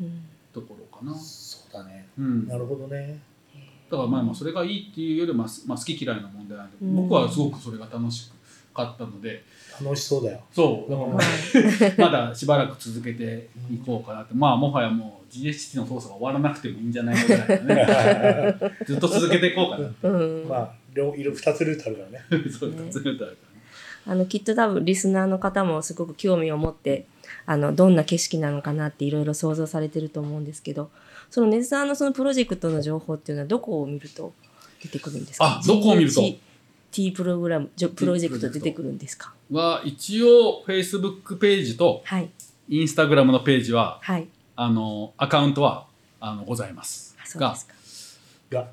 [0.00, 2.08] うん、ところかな、そうだね。
[2.18, 3.20] うん、だなるほどね。
[3.96, 6.96] からまあまあそれがいいっていうよりは、まあまあ、好き嫌いの問題なんで、うん。
[6.96, 8.30] 僕はすごくそれが楽し
[8.74, 9.44] かったので
[9.82, 10.40] 楽しそうだよ。
[10.52, 14.34] そうだから まだしばらく続けていこうかなって。
[14.34, 18.72] まあもはやもう GHT の操作が終わらなくてもいいんじゃないかぐらいのね。
[18.86, 20.06] ずっと続けていこうかなって。
[20.08, 22.24] うん、まあ両色二つルートあるからね。
[22.50, 23.36] そうねずっとあるからね。
[24.06, 27.06] あのきっと多分リスナーの方もすごく興味を持って
[27.46, 30.90] あのどんな景色なのかなっていろいろ想像されてると思うんですけど
[31.30, 34.34] その根津さんのそのプロジェクトの情報っていうのはどこを見ると
[34.82, 35.58] 出てくるんですか？
[35.58, 36.20] あどこを見ると？
[36.94, 38.48] T プログラムプロジェクト。
[38.48, 39.34] 出てくるんですか？
[39.50, 42.30] は一応 Facebook ページとはい。
[42.70, 44.28] Instagram のページははい。
[44.54, 45.86] あのアカウントは
[46.20, 47.16] あのございます。
[47.20, 48.56] あそうがですか。
[48.58, 48.68] が、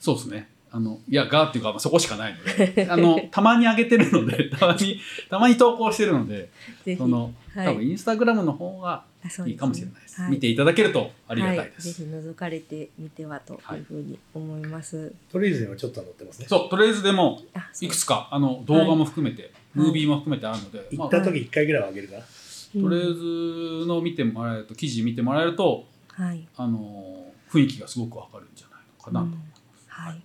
[0.00, 0.48] そうですね。
[0.72, 2.42] あのいやがっていうかまあそこしかないの
[2.74, 2.88] で。
[2.90, 6.48] あの たまに上げてるのでたまにたまに投稿してるので
[6.96, 7.32] その、はい
[7.64, 9.04] 多分インスタグラムの方が
[9.46, 10.20] いいかもしれないです。
[10.20, 10.30] はい。
[10.32, 13.56] 見ていただけるとありがたいではい、ぜす、ひ覗かれてみてはとい。
[13.80, 15.12] うふうに思います。
[15.30, 16.46] トリーズにはちょっと載ってますね。
[16.48, 17.42] そうとりあえずでも
[17.80, 22.20] いくつかあの動画も含めて、ムービーも含めてあるので、まあ行った時一回ぐらいはあげるかな。
[22.22, 25.86] とりあえずの見てもらえると記事見てもらえると
[26.16, 29.44] はい、あの雰囲気がすごくわかるんじゃないのかなと思いま
[29.76, 30.22] す、はい。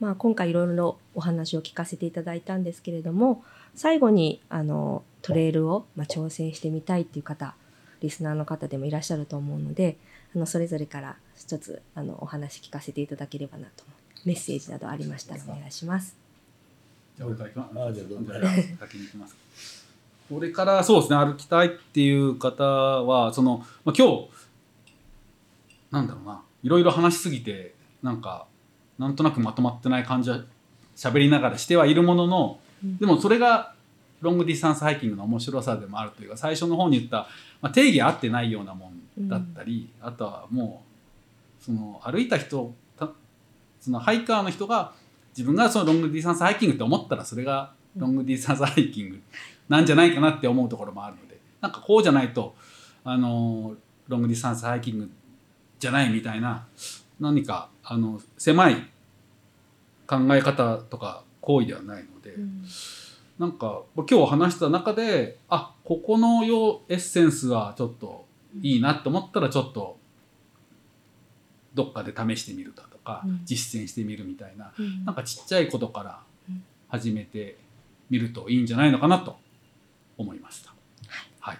[0.00, 3.44] まあ今回いろいろお話を聞かせていただいたんですけれども、
[3.78, 7.54] 最後にあのトレイルをまあ挑戦してみたいっていう方、
[8.00, 9.96] リスナーの方でもいらっしゃると思うので、
[10.34, 13.84] あのそれぞれから一つあのお話聞かせていただければなと。
[14.24, 16.28] メッセージなどありましたらお願いします。
[17.16, 18.32] じゃあ俺から行きますあじゃあどうぞ
[18.80, 19.36] 先に行きます
[20.28, 24.28] これからそうですね歩きたいっていう方はその、まあ、今日
[25.90, 28.46] なんだろうないろいろ話しすぎてなんか
[28.98, 30.42] なんとなくまとまってない感じは
[30.96, 33.74] 喋りながらしてはいるものの、でもそれが
[34.20, 37.28] ロングディスタンスハイキングの面白さでもあるというか最初の方に言った、
[37.60, 40.84] まあ、定義あってないようなもんだったり、あとはも
[41.60, 43.10] うその歩いた人た
[43.80, 44.92] そのハイカーの人が
[45.30, 49.22] 自分がそのロングディスタンスハイキングって思ったらそれがロングディスタンスハイキング
[49.68, 52.56] なんじゃないかなって思うところもあるのでなんかこうじゃないと
[53.04, 53.76] あの
[54.08, 55.10] ロングディスタンスハイキング
[55.78, 56.66] じゃないみたいな
[57.20, 58.74] 何かあの狭い
[60.06, 62.62] 考え方とか行為ではないので、うん
[63.38, 68.26] なんか今日話した中であここのよエッセンスはちょっと
[68.62, 69.96] いいなと思ったらちょっと
[71.72, 77.56] どっかで試してみるだとか、うん実践してみるみたいなうんなんかちっちゃいことからうん始めて
[78.10, 79.38] みるといいんじゃないのかなと
[80.16, 80.74] 思いました。
[81.38, 81.58] はい。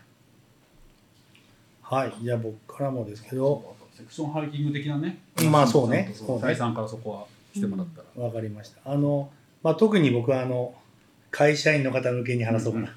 [1.82, 2.12] はい。
[2.22, 5.20] じゃあ僕からもですけど、セクションハイキング的なね。
[5.50, 8.26] まあそうねそうね第三からそこはしてもらったら。
[8.26, 8.90] わかりました。
[8.90, 9.30] あの、
[9.62, 10.74] まあ、特に僕はあの、
[11.30, 12.96] 会社員の方向けに話そうかな。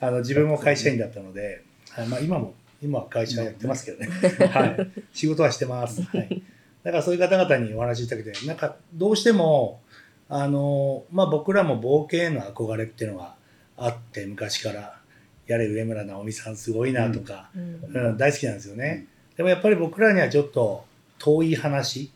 [0.00, 4.08] あの、自分も会社員だったので、はいまあ今も、今は会社やってますけどね。
[4.48, 4.90] はい。
[5.12, 6.02] 仕事はしてます。
[6.02, 6.42] はい。
[6.82, 9.82] だからそういう方々にお話ししたくて、なんかどうしても、
[10.28, 13.34] あの、まあ僕らも冒険への憧れっていうのが
[13.76, 15.00] あって、昔から、
[15.46, 19.06] やれ上村直美さんすごいなとか、うんうん、大好きなんですよね。
[19.36, 20.84] でもやっぱり僕らにはちょっと
[21.18, 22.12] 遠い話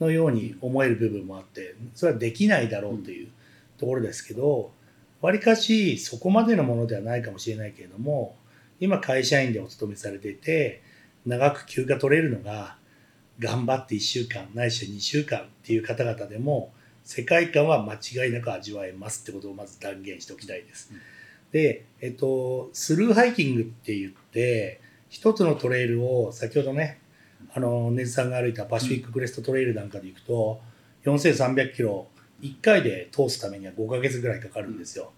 [0.00, 3.28] のように思える部分もあって、それはできないだろうという
[3.78, 4.70] ところですけど、
[5.20, 8.36] わりかしそこまでのものではないかもしれないけれども、
[8.80, 10.82] 今会社員でお勤めされていて、
[11.26, 12.78] 長く休暇取れるのが、
[13.38, 16.72] 頑張って1週間、ないしは2週間っていう方々でも、
[17.04, 20.92] 世界観は間違いなく味わえますってことをまず断言しておきたいです。
[21.52, 26.98] で、えっと、スルーハイキングって言って、一つのトレイルを先ほどね、
[27.54, 30.60] あの、根津さんが歩いたパシフィッククレストトレイルなんかで行くと、
[31.04, 32.06] 4300キロ
[32.42, 35.12] 1回で通すためには5ヶ月ぐらいかかるんですよ。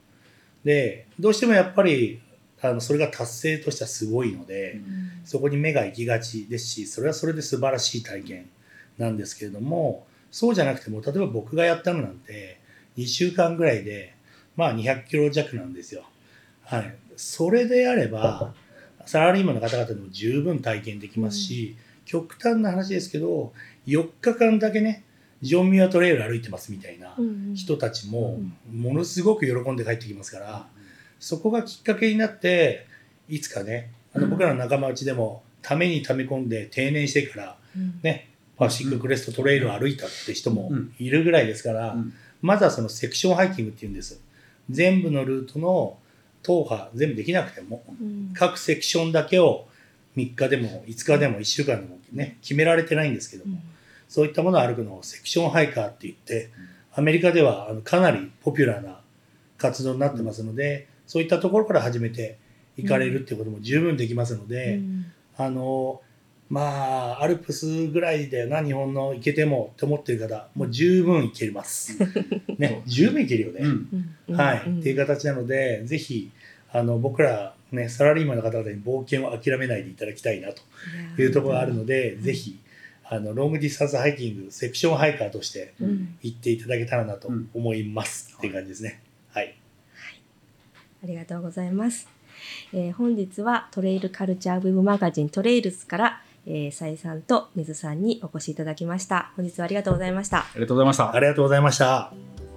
[0.65, 2.21] で、どうしてもやっぱり
[2.63, 8.49] あのそれが達成としてはすごいので、うんそこに目が行きがちですしそれはそれで素晴らしい体験
[8.99, 12.59] なんですけれどもそうじゃなくても例えば僕がやったのなんて
[12.97, 14.15] 2週間ぐらいで
[14.57, 16.05] まあ200キロ弱なんですよ。
[16.65, 18.55] はい、それであれば
[19.07, 23.53] サラリーマンの方々でも十分体験できますし、極端な話ですけど
[23.87, 25.05] 4日間だけね
[25.43, 28.39] ジョンミュアトレイル歩いてますみたいなうん人たちも
[28.71, 30.67] ものすごく喜んで帰ってきますから。
[31.21, 32.87] そこがきっかけになって
[33.29, 38.01] いつかねあの僕らの仲間内でもために溜め込んで定年してからうん。
[38.03, 40.95] ねパシフィッククレストトレイルを歩いたって人もうん。
[40.99, 42.13] いるぐらいですから、うん。
[42.43, 44.21] まずはそのセクションハイキングっていうんです。
[44.71, 45.99] 全部のルートの
[46.43, 48.31] 踏破全部できなくてもうん。
[48.35, 49.69] 各セクションだけを
[50.17, 53.59] 3日でも5日でも1週間でもね決められてないんですけども、
[54.09, 56.51] そういったものを歩くのをセクションハイカーって言って、
[56.93, 59.01] アメリカではあのかなりポピュラーな
[59.59, 62.39] 活動になってますので、そういったところから始めて
[62.77, 65.07] いかれるっていうことも十分できますので、うん。
[65.37, 66.03] あの
[66.49, 71.99] まあアルプスぐらいだよな日本の行けてもって思ってる方もう十分行けます。
[72.59, 73.61] ね十分行けるよね。
[73.63, 74.09] うん。
[74.29, 74.37] うん。
[74.37, 74.81] はい、うん。
[74.81, 76.31] っていう形なのでぜひ
[76.73, 80.63] あの僕ら、ね、サラリーマンの方々に冒険を諦めないでいただきたいなと
[81.21, 82.59] いうところがあるので、ぜひ
[83.05, 89.03] あのロングディスタンスハイキングセクションハイカーとしてうん行っていただけたらなとうん思います、っていう感じですね。
[89.33, 89.55] はい、
[91.03, 92.09] ありがとうございます。
[92.73, 99.33] えー本日はトレイルカルチャーウェブマガジントレイルズから、えー、サイさんと根津さんにお越しいただきました。
[99.37, 100.39] 本日はありがとうございました。
[100.39, 102.50] ありがとうございましたありがとうございました。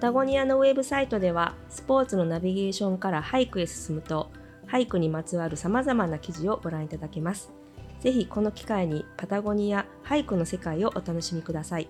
[0.00, 4.30] タゴニアのウェブサイトではスポーツのナビゲーションから俳句へ進むと
[4.66, 7.52] 俳句にまつわるさまざまな記事をご覧いただけます。
[8.00, 11.88] ぜひこの機会にパタゴニア俳句の世界をお楽しみください。